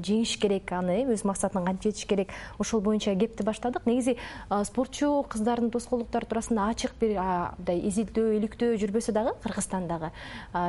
жеңиш 0.02 0.32
керек 0.42 0.72
аны 0.74 1.04
өз 1.06 1.22
максатына 1.28 1.62
кантип 1.64 1.92
жетиш 1.92 2.06
керек 2.10 2.32
ошол 2.58 2.80
боюнча 2.80 3.14
кепти 3.14 3.44
баштадык. 3.46 3.86
Негизи 3.86 4.16
спортчу 4.64 5.22
кыздардын 5.30 5.70
тоскоолдуктары 5.70 6.26
туурасында 6.26 6.66
ачык 6.72 6.96
бир 6.98 7.14
мындай 7.20 7.78
изилдөө 7.78 8.34
иликтөө 8.40 8.80
жүрбөсө 8.82 9.14
дагы 9.14 9.36
кыргызстандагы 9.44 10.10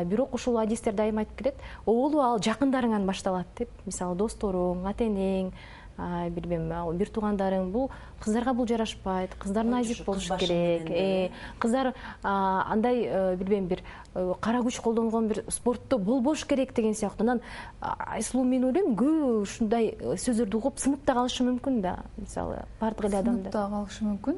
бирок 0.05 0.35
ушул 0.37 0.59
адистер 0.61 0.93
дайыма 0.93 1.25
айтып 1.25 1.41
келет. 1.41 1.65
Оолу 1.85 2.21
ал 2.21 2.37
жакындарыңан 2.37 3.09
башталат 3.09 3.49
деп. 3.57 3.73
Мисалы 3.85 4.15
досторуң 4.15 4.85
ата 4.85 5.09
энең 5.09 5.51
бир 5.97 6.47
бир 6.47 7.09
туугандарың 7.09 7.71
бул 7.71 7.89
кыздарга 8.21 8.53
бул 8.53 8.67
жарашпайт 8.67 9.33
кыздар 9.39 9.65
назик 9.65 10.05
болушу 10.05 10.37
керек. 10.37 10.89
э, 10.89 11.31
кыздар 11.59 11.93
андай 12.23 13.03
э, 13.05 13.35
билбейм 13.35 13.67
бир 13.67 13.81
э, 14.13 14.33
кара 14.39 14.59
күч 14.59 14.81
колдонгон 14.81 15.27
бир 15.27 15.43
спортто 15.49 15.97
болбош 15.97 16.45
керек 16.45 16.73
деген 16.73 16.93
сыяктуу. 16.93 17.25
Анан 17.25 17.41
айсулуу 17.81 18.45
мен 18.45 18.65
ойлойм 18.65 18.95
көп 18.95 19.41
ушундай 19.41 19.97
сөздөрдү 19.99 20.57
угуп 20.57 20.77
сынып 20.77 21.05
да 21.05 21.13
калышы 21.13 21.43
мүмкүн 21.43 21.81
да. 21.81 21.97
Мисалы 22.17 22.65
баардык 22.79 23.05
эле 23.05 23.17
адамдар 23.17 23.51
сынып 23.51 23.53
да 23.53 23.67
калышы 23.69 24.05
мүмкүн. 24.05 24.37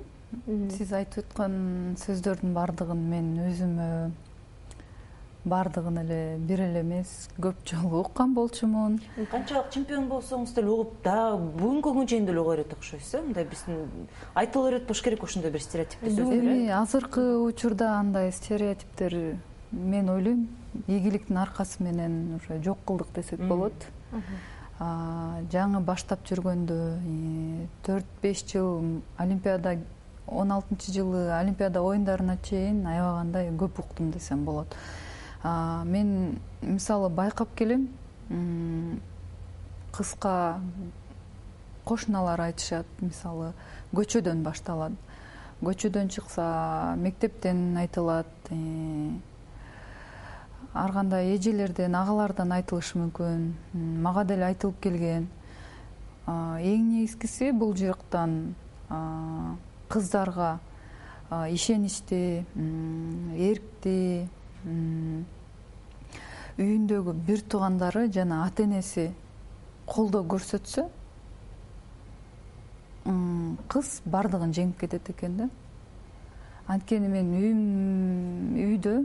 Сиз 0.78 0.94
айтып 0.94 1.26
өткөн 1.26 1.96
сөздөрдүн 1.98 2.54
баардыгын 2.54 3.06
мен 3.10 3.32
өзүмө 3.50 4.12
баардыгын 5.50 5.98
эле 6.04 6.20
бир 6.38 6.62
эле 6.64 6.82
эмес 6.82 7.30
көп 7.42 7.60
жолу 7.66 8.04
уккан 8.04 8.34
болчумун. 8.34 9.00
Канчалык 9.32 9.72
чемпион 9.74 10.08
болсоңуз 10.12 10.54
деле 10.56 10.72
угуп 10.74 11.02
дагы 11.04 11.52
бүгүнкү 11.60 11.94
күнгө 11.94 12.08
чейин 12.14 12.26
деле 12.30 12.42
уга 12.44 12.56
берет 12.56 12.74
окшойсуз 12.74 13.14
э 13.20 13.22
мындай 13.26 13.46
биздин 13.46 14.08
айтыла 14.36 14.70
берет 14.70 14.88
болуш 14.88 15.02
керек 15.02 15.24
ошондой 15.24 15.52
бир 15.52 15.62
стереотиптүү 15.62 16.16
сөздөр 16.16 16.40
эми 16.40 16.70
азыркы 16.82 17.26
учурда 17.44 18.00
андай 18.00 18.32
стереотиптер 18.32 19.18
мен 19.72 20.10
ойлойм 20.10 20.48
ийгиликтин 20.88 21.38
аркасы 21.38 21.84
менен 21.84 22.36
уже 22.36 22.62
жок 22.64 22.80
кылдык 22.86 23.14
десек 23.16 23.40
болот. 23.40 23.74
Жаңы 24.80 25.82
баштап 25.84 26.24
жүргөндө 26.30 26.78
төрт 27.84 28.06
беш 28.22 28.46
жыл 28.48 29.02
олимпиада 29.18 29.78
он 30.26 30.52
алтынчы 30.52 30.94
жылы 30.94 31.32
олимпиада 31.36 31.82
оюндарына 31.82 32.38
чейин 32.44 32.86
аябагандай 32.88 33.50
көп 33.50 33.82
уктум 33.84 34.12
десем 34.12 34.46
болот 34.46 34.76
мен 35.44 36.40
мисалы 36.62 37.10
байкап 37.10 37.56
келем 37.56 37.88
кыска 39.92 40.60
кошуналар 41.86 42.42
айтышат 42.42 42.86
мисалы 43.02 43.54
көчөдөн 43.96 44.44
башталат. 44.46 44.94
Көчөдөн 45.64 46.12
чыкса 46.14 46.96
мектептен 47.02 47.78
айтылат 47.82 48.30
э, 48.52 49.10
ар 50.74 50.94
кандай 50.94 51.34
эжелерден 51.36 51.96
агалардан 51.96 52.54
айтылышы 52.56 53.00
мүмкүн 53.02 53.50
мага 54.06 54.24
деле 54.24 54.46
айтылып 54.52 54.80
келген. 54.84 55.28
Эң 56.28 56.86
негизгиси 56.94 57.52
бул 57.52 57.74
жактан 57.76 58.54
кыздарга 59.90 60.60
ишеничти 61.50 62.46
эрктүү 63.50 64.28
үйүндөгү 66.60 67.14
бир 67.28 67.40
туугандары 67.52 68.08
жана 68.12 68.44
ата 68.46 68.64
энеси 68.64 69.12
колдоо 69.88 70.24
көрсөтсө 70.34 70.88
кыз 73.70 74.02
баардыгын 74.06 74.52
жеңип 74.54 74.80
кетет 74.82 75.10
экен 75.10 75.38
да. 75.38 75.50
Анткени 76.68 77.08
мен 77.10 77.32
үйүм 77.34 77.62
үйдө 78.66 78.96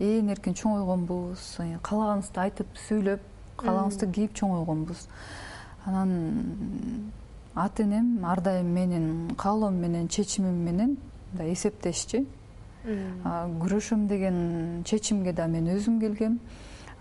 ээн 0.00 0.30
эркин 0.32 0.54
чоңойгонбуз 0.56 1.58
каалаганыбызды 1.84 2.40
айтып 2.40 2.78
сүйлөп 2.86 3.26
каалаганыбызды 3.60 4.06
кийип 4.16 4.32
чоңойгонбуз 4.38 5.04
анан 5.84 6.14
ата 7.54 7.82
энем 7.82 8.24
ар 8.24 8.40
дайым 8.40 8.72
менин 8.72 9.34
каалоом 9.36 9.74
менен 9.74 10.08
чечимим 10.08 10.64
менен 10.64 10.96
мындай 11.32 11.52
эсептешчү 11.52 12.24
күрөшөм 12.84 14.06
деген 14.08 14.84
чечимге 14.84 15.32
да 15.32 15.46
мен 15.46 15.68
өзүм 15.76 16.00
келгем. 16.00 16.40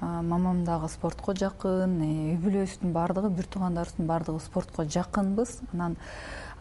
Мамам 0.02 0.64
дагы 0.64 0.88
спортко 0.88 1.34
жакын 1.36 1.98
э, 2.00 2.12
үй 2.32 2.38
бүлөбүздүн 2.40 2.94
баардыгы 2.96 3.30
бир 3.36 3.48
туугандарыбыздын 3.52 4.08
баардыгы 4.08 4.40
спортко 4.40 4.86
жакынбыз. 4.86 5.60
Анан 5.74 5.98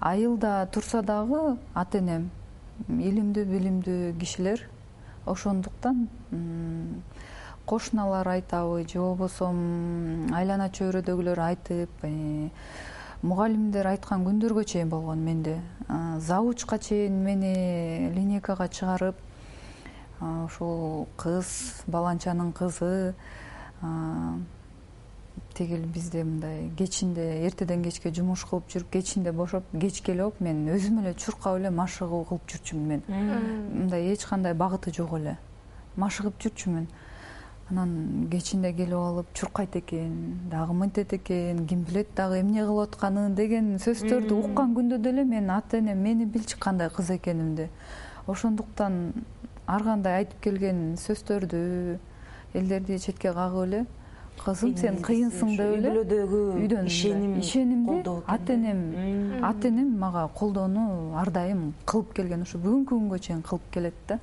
айылда 0.00 0.68
турса 0.72 1.02
дагы 1.02 1.56
ата 1.74 1.98
энем 1.98 2.30
илимдүү 2.88 3.44
билимдүү 3.46 4.12
кишилер 4.18 4.64
ошондуктан 5.26 6.08
кошуналар 7.66 8.28
айтабы 8.28 8.86
же 8.88 8.98
болбосо 8.98 9.52
айлана 10.34 10.70
чөйрөдөгүлөр 10.72 11.42
айтып 11.46 12.04
э, 12.08 12.50
мугалимдер 13.22 13.86
айткан 13.90 14.24
күндөргө 14.26 14.64
чейин 14.64 14.90
болгон 14.90 15.18
менде. 15.24 15.58
Завучка 16.18 16.78
чейин 16.78 17.22
мени 17.24 18.10
линейкага 18.14 18.68
чыгарып 18.68 19.16
ушул 20.20 21.08
кыз 21.16 21.82
баланчанын 21.86 22.52
кызы 22.52 23.14
тигил 25.54 25.84
бизде 25.86 26.22
мындай 26.24 26.70
кечинде 26.78 27.44
эртеден 27.46 27.82
кечке 27.82 28.12
жумуш 28.14 28.44
кылып 28.46 28.70
жүрүп 28.70 28.92
кечинде 28.92 29.32
бошоп 29.32 29.64
кеч 29.80 30.00
келип 30.06 30.40
мен 30.40 30.66
өзүм 30.70 31.00
эле 31.02 31.14
чуркап 31.14 31.58
эле 31.58 31.70
машыгуу 31.70 32.24
кылып 32.24 32.46
жүрчүмүн 32.52 32.86
мен. 32.86 33.02
Мындай 33.72 34.12
эч 34.12 34.26
кандай 34.26 34.54
багыты 34.54 34.94
жок 34.94 35.18
эле. 35.18 35.38
Машыгып 35.96 36.38
жүрчүмүн 36.38 36.86
анан 37.70 38.28
кечинде 38.30 38.72
келип 38.72 38.96
алып 38.96 39.26
чуркайт 39.34 39.76
экен 39.76 40.12
дагы 40.50 40.72
мынтет 40.72 41.12
экен 41.12 41.66
ким 41.66 41.82
билет 41.84 42.14
дагы 42.16 42.40
эмне 42.40 42.64
кылып 42.64 42.94
атканын 42.94 43.34
деген 43.34 43.76
сөздөрдү 43.82 44.38
уккан 44.38 44.74
күндө 44.76 44.98
деле 45.04 45.24
менин 45.24 45.50
ата 45.50 45.78
энем 45.78 46.00
мени 46.02 46.24
билчү 46.24 46.58
кандай 46.58 46.88
кыз 46.88 47.10
экенимди. 47.18 47.68
Ошондуктан 48.26 49.12
ар 49.66 49.84
кандай 49.84 50.22
айтып 50.22 50.40
келген 50.40 50.96
сөздөрдү 50.96 51.98
элдерди 52.54 52.98
четке 52.98 53.32
кагып 53.32 53.64
эле 53.66 53.84
кызым 54.40 54.76
сен 54.76 55.00
кыйынсың 55.04 55.56
деп 55.58 55.72
эле 55.76 55.90
үй 55.90 55.94
бүлөдөгү 55.94 56.42
үйдөн 56.62 56.86
ишеним 56.88 57.38
ишенимди 57.42 58.14
ата 58.26 58.54
энем 58.54 59.42
ата 59.44 59.68
энем 59.68 59.90
мага 59.98 60.28
колдоону 60.34 61.14
ар 61.20 61.30
дайым 61.30 61.74
кылып 61.84 62.14
келген 62.16 62.46
ушу 62.46 62.60
бүгүнкү 62.62 62.94
күнгө 62.94 63.18
чейин 63.26 63.42
кылып 63.42 63.66
келет 63.74 63.98
да 64.08 64.20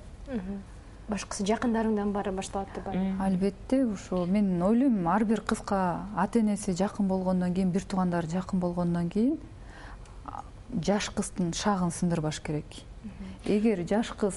башкысы 1.10 1.46
жакындарыңдан 1.46 2.12
баары 2.13 2.32
башталат 2.34 2.72
деп 2.76 2.88
атып 2.89 3.22
албетте 3.22 3.84
ушу 3.86 4.26
мен 4.26 4.62
ойлойм 4.63 5.08
ар 5.08 5.26
бир 5.26 5.41
кызга 5.41 6.08
ата 6.15 6.39
энеси 6.39 6.74
жакын 6.74 7.08
болгондон 7.08 7.54
кийин 7.54 7.72
бир 7.72 7.86
туугандары 7.86 8.28
жакын 8.28 8.60
болгондон 8.60 9.10
кийин 9.10 9.38
жаш 10.82 11.10
кыздын 11.10 11.54
шагын 11.54 11.91
сындырбаш 11.91 12.41
керек. 12.41 12.65
Эгер 13.46 13.86
жаш 13.88 14.12
кыз 14.18 14.36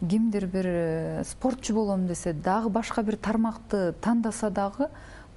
кимдир 0.00 0.46
бир 0.46 0.66
э, 0.66 1.24
спортчу 1.24 1.74
болом 1.74 2.06
десе 2.06 2.32
дагы 2.32 2.68
башка 2.68 3.02
бир 3.02 3.16
тармакты 3.16 3.94
тандаса 4.00 4.50
дагы 4.50 4.88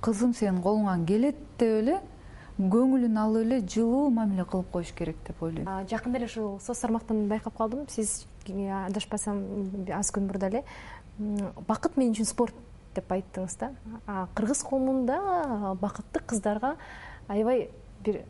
кызым 0.01 0.33
сенин 0.33 0.61
колуңан 0.61 1.05
келет 1.05 1.37
деп 1.57 1.83
эле 1.83 1.99
көңүлүн 2.59 3.17
алып 3.17 3.45
эле 3.45 3.59
жылуу 3.61 4.09
мамиле 4.11 4.45
кылып 4.45 4.69
коюш 4.71 4.91
керек 4.95 5.17
деп 5.27 5.41
ойлойм. 5.41 5.67
Жакында 5.89 6.19
эле 6.19 6.25
ушул 6.25 6.59
соц 6.61 6.79
тармактан 6.79 7.27
байкап 7.27 7.57
калдым. 7.57 7.87
Сиз 7.89 8.25
адашпасам 8.49 9.43
аз 9.93 10.11
күн 10.11 10.27
мурда 10.27 10.49
эле 10.51 10.63
бакыт 11.67 11.97
мен 11.97 12.11
үчүн 12.13 12.27
спорт 12.27 12.55
деп 12.95 13.11
айттыңыз 13.11 13.57
да. 13.59 13.71
Кыргыз 14.35 14.63
коомунда 14.63 15.75
бакытты 15.81 16.19
кыздарга 16.25 16.75
аябай 17.27 17.69
бир 18.03 18.23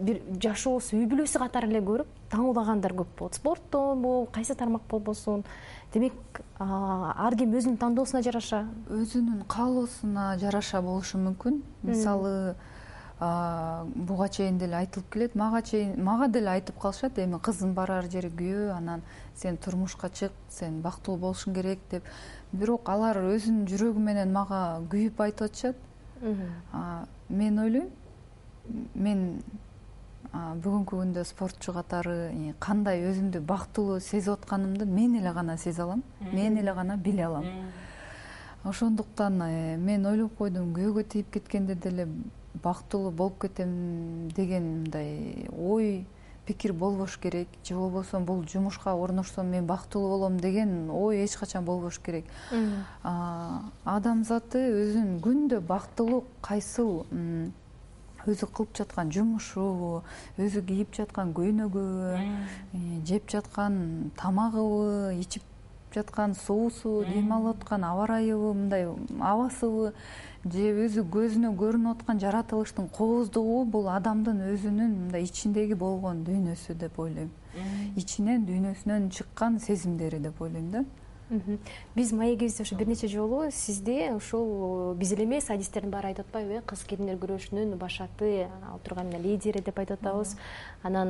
бир 0.00 0.22
жашоосу 0.40 0.96
үй 0.96 1.06
бүлөсү 1.06 1.38
катары 1.42 1.68
эле 1.68 1.82
көрүп 1.84 2.08
таңуулагандар 2.32 2.94
көп 2.96 3.10
болот. 3.18 3.36
Спорттобу 3.36 4.28
кайсы 4.32 4.54
тармак 4.56 4.86
болбосун 4.88 5.44
демек 5.92 6.40
ар 6.58 7.36
ким 7.36 7.52
өзүнүн 7.52 7.76
тандоосуна 7.78 8.22
жараша. 8.24 8.64
Өзүнүн 8.88 9.44
каалоосуна 9.52 10.38
жараша 10.40 10.80
болушу 10.82 11.20
мүмкүн. 11.20 11.60
Мисалы 11.82 12.56
буга 13.22 14.28
чейин 14.28 14.58
деле 14.58 14.76
айтылып 14.76 15.10
келет. 15.12 15.34
Мага 15.34 15.62
чейин 15.62 15.94
мага 16.02 16.28
деле 16.28 16.50
айтып 16.50 16.78
калышат. 16.80 17.18
Эми 17.18 17.38
кыздын 17.38 17.74
барар 17.74 18.08
жери 18.10 18.30
күйөө 18.30 18.72
анан 18.76 19.02
сен 19.34 19.56
турмушка 19.56 20.10
чык 20.10 20.32
сен 20.50 20.80
бактылуу 20.82 21.18
болушуң 21.18 21.54
керек 21.54 21.80
деп. 21.90 22.04
Бирок 22.52 22.88
алар 22.88 23.20
өзүнүн 23.22 23.66
жүрөгү 23.70 23.98
менен 23.98 24.32
мага 24.32 24.80
күйүп 24.90 25.20
айтып 25.22 25.50
атышат. 25.50 25.76
Мен 27.28 27.58
ойлойм 27.58 27.90
мен 28.94 29.22
бүгүнкү 30.32 30.96
күндө 30.96 31.24
спортчу 31.28 31.74
катары 31.76 32.54
кандай 32.58 33.04
өзүмдү 33.10 33.40
бактылуу 33.46 34.00
сезип 34.00 34.38
атканымды 34.38 34.86
мен 34.86 35.16
эле 35.20 35.32
гана 35.32 35.56
сезе 35.56 35.82
алам. 35.82 36.02
Мен 36.32 36.56
эле 36.56 36.74
гана 36.74 36.96
биле 36.96 37.26
алам. 37.26 37.44
Ошондуктан 38.64 39.42
э, 39.42 39.76
мен 39.76 40.06
ойлоп 40.06 40.36
койдум 40.38 40.72
күйөөгө 40.74 41.02
тийип 41.10 41.32
кеткенде 41.34 41.74
деле 41.74 42.06
бактылуу 42.54 43.10
болуп 43.10 43.40
кетем 43.42 44.28
деген 44.36 44.62
мындай 44.82 45.48
ой 45.56 46.06
пикир 46.46 46.72
болбош 46.72 47.18
керек. 47.18 47.48
Же 47.64 47.74
болбосо 47.74 48.20
бул 48.20 48.44
жумушка 48.44 48.94
орношсом 48.94 49.46
мен 49.46 49.66
бактылуу 49.66 50.08
болом 50.08 50.40
деген 50.40 50.90
ой 50.90 51.24
эч 51.24 51.36
качан 51.36 51.64
болбош 51.64 51.98
керек. 51.98 52.24
Адамзаты 53.84 54.58
өзүн 54.58 55.20
күндө 55.22 55.60
бактылуу 55.60 56.24
кайсыл 56.42 57.04
өзү 58.26 58.46
кылып 58.54 58.76
жаткан 58.78 59.10
жумушу 59.10 60.02
өзү 60.38 60.62
кийип 60.66 60.92
жаткан 60.94 61.32
көйнөгүбү 61.34 62.20
жеп 63.06 63.30
жаткан 63.30 64.12
тамагыбы 64.18 65.16
ичип 65.18 65.42
жаткан 65.94 66.34
суусу 66.38 67.04
дем 67.08 67.32
алып 67.34 67.62
аткан 67.62 67.84
аба 67.84 68.04
ырайыбы 68.06 68.52
мындай 68.54 68.86
абасыбы 69.18 69.92
же 70.50 70.70
өзү 70.84 71.04
көзүнө 71.14 71.52
көрүнүп 71.58 72.00
аткан 72.00 72.18
жаратылыштын 72.18 72.88
кооздугубу 72.96 73.70
бул 73.76 73.86
адамдын 73.92 74.40
өзүнүн 74.48 74.96
мындай 75.04 75.28
ичиндеги 75.28 75.76
болгон 75.78 76.24
дүйнөсү 76.26 76.74
деп 76.80 76.98
ойлойм. 76.98 77.30
Ичинен 77.96 78.46
дүйнөсүнөн 78.48 79.08
чыккан 79.14 79.60
сезимдери 79.62 80.18
деп 80.18 80.42
ойлойм 80.42 80.70
да 80.72 80.84
биз 81.96 82.12
маегибизде 82.12 82.62
ушу 82.62 82.76
бир 82.76 82.88
нече 82.88 83.08
жолу 83.08 83.50
сизди 83.50 84.10
ушул 84.14 84.94
биз 84.94 85.12
эле 85.12 85.24
эмес 85.24 85.48
адистердин 85.50 85.90
баары 85.90 86.08
айтып 86.12 86.26
атпайбы 86.26 86.58
э 86.58 86.62
кыз 86.66 86.84
келиндер 86.84 87.16
күрөшүнүн 87.16 87.76
башаты 87.80 88.48
алып 88.70 88.82
турган 88.84 89.06
мына 89.08 89.18
лидери 89.18 89.62
деп 89.64 89.78
айтып 89.78 90.02
атабыз. 90.02 90.36
Анан 90.82 91.08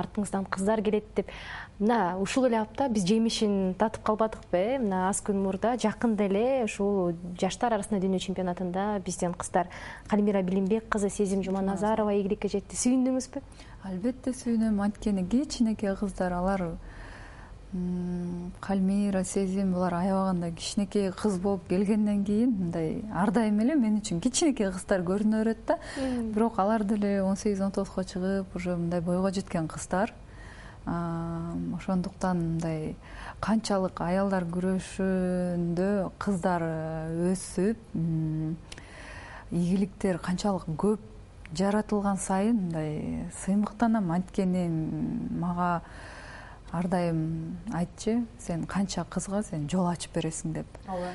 артыңыздан 0.00 0.44
кыздар 0.50 0.82
келет 0.82 1.04
деп. 1.16 1.30
Мына 1.78 2.18
ушул 2.20 2.46
эле 2.46 2.58
апта 2.60 2.88
биз 2.88 3.06
жемишин 3.08 3.74
татып 3.78 4.04
калбадыкпы 4.04 4.58
э 4.58 4.78
мына 4.78 5.08
аз 5.08 5.22
күн 5.24 5.40
мурда 5.40 5.76
жакында 5.78 6.24
эле 6.24 6.64
ушул 6.64 7.14
жаштар 7.40 7.72
арасында 7.72 8.02
дүйнө 8.04 8.20
чемпионатында 8.20 9.00
бизден 9.04 9.32
кыздар 9.32 9.68
калимира 10.08 10.42
билимбек 10.42 10.88
кызы 10.88 11.08
сезим 11.08 11.42
жуманазарова 11.42 12.12
ийгиликке 12.12 12.48
жетти. 12.48 12.76
Сүйүндүңүзбү? 12.76 13.40
Албетте 13.84 14.32
сүйүнөм. 14.32 14.80
Анткени 14.80 15.24
кичинекей 15.24 15.96
кыздар 15.96 16.32
алар 16.32 16.76
калмира 18.60 19.24
сезим 19.24 19.72
булар 19.72 19.94
аябаганда 19.94 20.50
кичинекей 20.52 21.10
кыз 21.12 21.38
болуп 21.38 21.68
келгенден 21.68 22.24
кийин 22.24 22.50
мындай 22.50 23.04
ар 23.12 23.32
дайым 23.32 23.58
эле 23.60 23.74
мен 23.74 23.98
үчүн 23.98 24.20
кичинекей 24.22 24.70
кыздар 24.70 25.02
көрүнө 25.02 25.42
берет 25.42 25.64
да 25.66 25.78
бирок 26.34 26.58
алар 26.58 26.84
деле 26.84 27.22
он 27.22 27.36
сегиз 27.36 27.60
он 27.60 27.72
тогузга 27.72 28.04
чыгып 28.04 28.54
уже 28.54 28.76
мындай 28.76 29.00
бойго 29.00 29.30
жеткен 29.30 29.68
кыздар. 29.68 30.14
Ошондуктан 30.86 32.38
мындай 32.38 32.96
канчалык 33.40 34.00
аялдар 34.04 34.44
күрөшүндө 34.44 36.10
кыздар 36.20 36.62
өсүп 37.32 37.78
ийгиликтер 39.50 40.18
канчалык 40.18 40.68
көп 40.76 41.00
жаратылган 41.56 42.18
сайын 42.18 42.56
мындай 42.66 43.24
сыймыктанам. 43.44 44.10
Анткени 44.12 44.68
мага 45.40 45.82
ар 46.74 46.88
дайым 46.90 47.20
айтчу 47.72 48.24
сен 48.38 48.66
канча 48.66 49.04
кызга 49.04 49.42
сен 49.46 49.68
жол 49.70 49.86
ачып 49.86 50.16
бересиң 50.18 50.52
деп. 50.58 50.66
Ооба. 50.88 51.12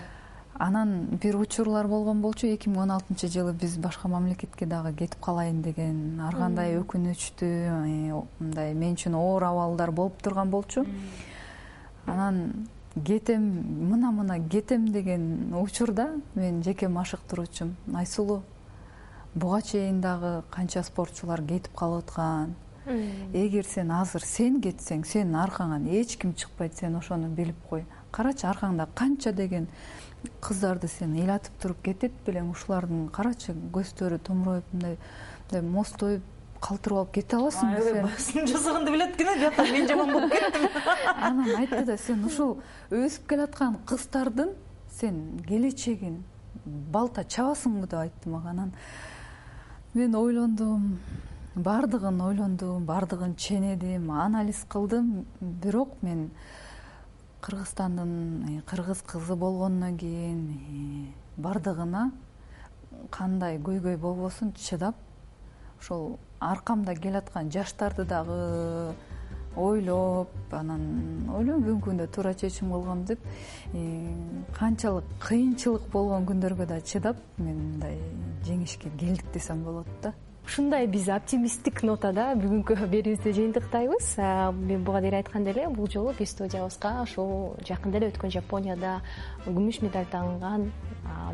Анан 0.60 1.20
бир 1.22 1.36
учурлар 1.40 1.88
болгон 1.88 2.22
болчу 2.22 2.48
эки 2.48 2.70
миң 2.70 2.82
он 2.84 2.92
алтынчы 2.96 3.28
жылы 3.32 3.54
биз 3.54 3.78
башка 3.78 4.08
мамлекетке 4.08 4.66
дагы 4.66 4.94
кетип 4.94 5.20
калайын 5.24 5.62
деген 5.62 6.20
ар 6.24 6.36
кандай 6.36 6.78
өкүнүчтүү 6.80 8.24
мындай 8.40 8.74
мен 8.74 8.96
үчүн 8.96 9.16
оор 9.20 9.44
абалдар 9.52 9.92
болуп 9.92 10.22
турган 10.24 10.50
болчу. 10.50 10.86
Анан 12.06 12.68
кетем 13.06 13.44
мына 13.92 14.12
мына 14.12 14.40
кетем 14.50 14.88
деген 14.92 15.54
учурда 15.56 16.10
менин 16.36 16.64
жеке 16.64 16.88
машыктыруучум 16.88 17.76
айсулуу 17.96 18.42
буга 19.36 19.62
чейин 19.62 20.02
дагы 20.02 20.44
канча 20.50 20.84
спортчулар 20.84 21.42
кетип 21.42 21.76
калып 21.76 22.10
аткан 22.10 22.56
эгер 22.90 23.66
сен 23.66 23.92
азыр 23.92 24.26
сен 24.26 24.60
кетсең 24.64 25.06
сенин 25.06 25.36
аркаңан 25.40 25.88
эч 26.00 26.18
ким 26.18 26.34
чыкпайт 26.34 26.78
сен 26.78 26.96
ошону 26.98 27.30
билип 27.30 27.58
кой. 27.70 27.86
Карачы 28.12 28.48
аркаңда 28.50 28.88
канча 28.96 29.32
деген 29.32 29.68
кыздарды 30.42 30.88
сен 30.88 31.14
ыйлатып 31.16 31.54
туруп 31.62 31.84
кетет 31.86 32.16
белең 32.26 32.50
ушулардын 32.52 33.08
карачы 33.14 33.54
көздөрү 33.74 34.20
томуроюп 34.26 34.74
мындай 34.74 34.98
мындай 35.52 35.62
мостойуп 35.70 36.24
калтырып 36.60 36.98
алып 37.02 37.14
кете 37.16 37.38
аласың 37.38 37.76
аябай 37.76 38.04
басым 38.04 38.48
жасаганды 38.48 38.92
билет 38.92 39.16
экен 39.16 39.30
э 39.30 39.38
бияка 39.40 39.64
мен 39.72 39.88
жаман 39.88 40.12
болуп 40.12 40.32
кеттим. 40.32 40.68
Анан 41.16 41.56
айтты 41.56 41.86
да 41.86 41.98
сен 41.98 42.26
ушул 42.26 42.58
өсүп 42.92 43.30
келаткан 43.30 43.78
кыздардын 43.86 44.52
сен 45.00 45.40
келечегин 45.48 46.24
балта 46.66 47.24
чабасыңбы 47.24 47.88
деп 47.88 48.00
айтты 48.00 48.30
мага. 48.30 48.50
Анан 48.50 48.74
мен 49.94 50.16
ойлондум 50.16 51.00
баардыгын 51.56 52.22
ойлондум 52.22 52.86
баардыгын 52.86 53.36
ченедим 53.36 54.12
анализ 54.12 54.66
кылдым. 54.70 55.26
Бирок 55.42 56.02
мен 56.02 56.32
кыргызстандын 57.42 58.60
э, 58.60 58.62
кыргыз 58.62 59.02
кызы 59.02 59.36
болгондон 59.36 59.98
кийин 59.98 60.42
э, 60.50 61.42
баардыгына 61.42 62.12
кандай 63.10 63.58
көйгөй 63.58 63.98
болбосун 63.98 64.52
чыдап 64.54 64.96
ошол 65.80 66.20
аркамда 66.40 66.96
келаткан 66.96 67.50
жаштарды 67.52 68.04
дагы 68.06 68.94
ойлоп 69.56 70.30
анан 70.52 71.30
ойлойм 71.34 71.64
бүгүнкү 71.64 71.90
күндө 71.90 72.08
туура 72.14 72.34
чечим 72.34 72.72
кылгам 72.72 73.06
деп 73.06 73.20
э, 73.74 74.14
канчалык 74.60 75.06
кыйынчылык 75.28 75.90
болгон 75.92 76.28
күндөргө 76.30 76.68
да 76.68 76.82
чыдап 76.82 77.18
мен 77.38 77.56
мындай 77.56 77.98
жеңишке 78.46 78.92
келдик 79.00 79.32
десем 79.34 79.64
болот 79.64 79.88
да 80.04 80.14
ушундай 80.50 80.88
биз 80.90 81.06
оптимисттик 81.14 81.84
нотада 81.86 82.32
бүгүнкү 82.40 82.74
берүүбүздү 82.90 83.34
жыйынтыктайбыз. 83.38 84.08
Мен 84.58 84.82
буга 84.82 84.98
дейин 85.04 85.20
айткандай 85.20 85.54
эле 85.54 85.68
бул 85.70 85.86
жолу 85.94 86.10
биз 86.18 86.34
студиябызга 86.34 87.04
ушул 87.04 87.54
жакында 87.70 88.00
эле 88.00 88.10
өткөн 88.10 88.34
жапонияда 88.34 88.96
күмүш 89.46 89.84
медаль 89.86 90.10
тагынган 90.10 90.72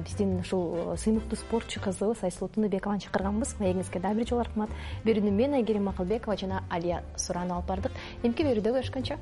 биздин 0.03 0.35
ушул 0.41 0.97
сыймыктуу 0.99 1.39
спортчу 1.39 1.79
кызыбыз 1.79 2.25
айсулуу 2.27 2.51
тыныбекованы 2.57 3.07
чакырганбыз. 3.07 3.55
Маегиңизге 3.63 4.03
дагы 4.03 4.19
бир 4.19 4.33
жолу 4.33 4.43
рахмат. 4.43 4.75
Берүүнү 5.07 5.31
мен 5.31 5.55
айгерим 5.61 5.87
акылбекова 5.93 6.35
жана 6.35 6.65
алия 6.69 7.03
суранова 7.15 7.63
алып 7.63 7.71
бардык. 7.71 8.01
Эмки 8.23 8.43
берүүдө 8.43 8.75
көрүшкөнчө 8.81 9.15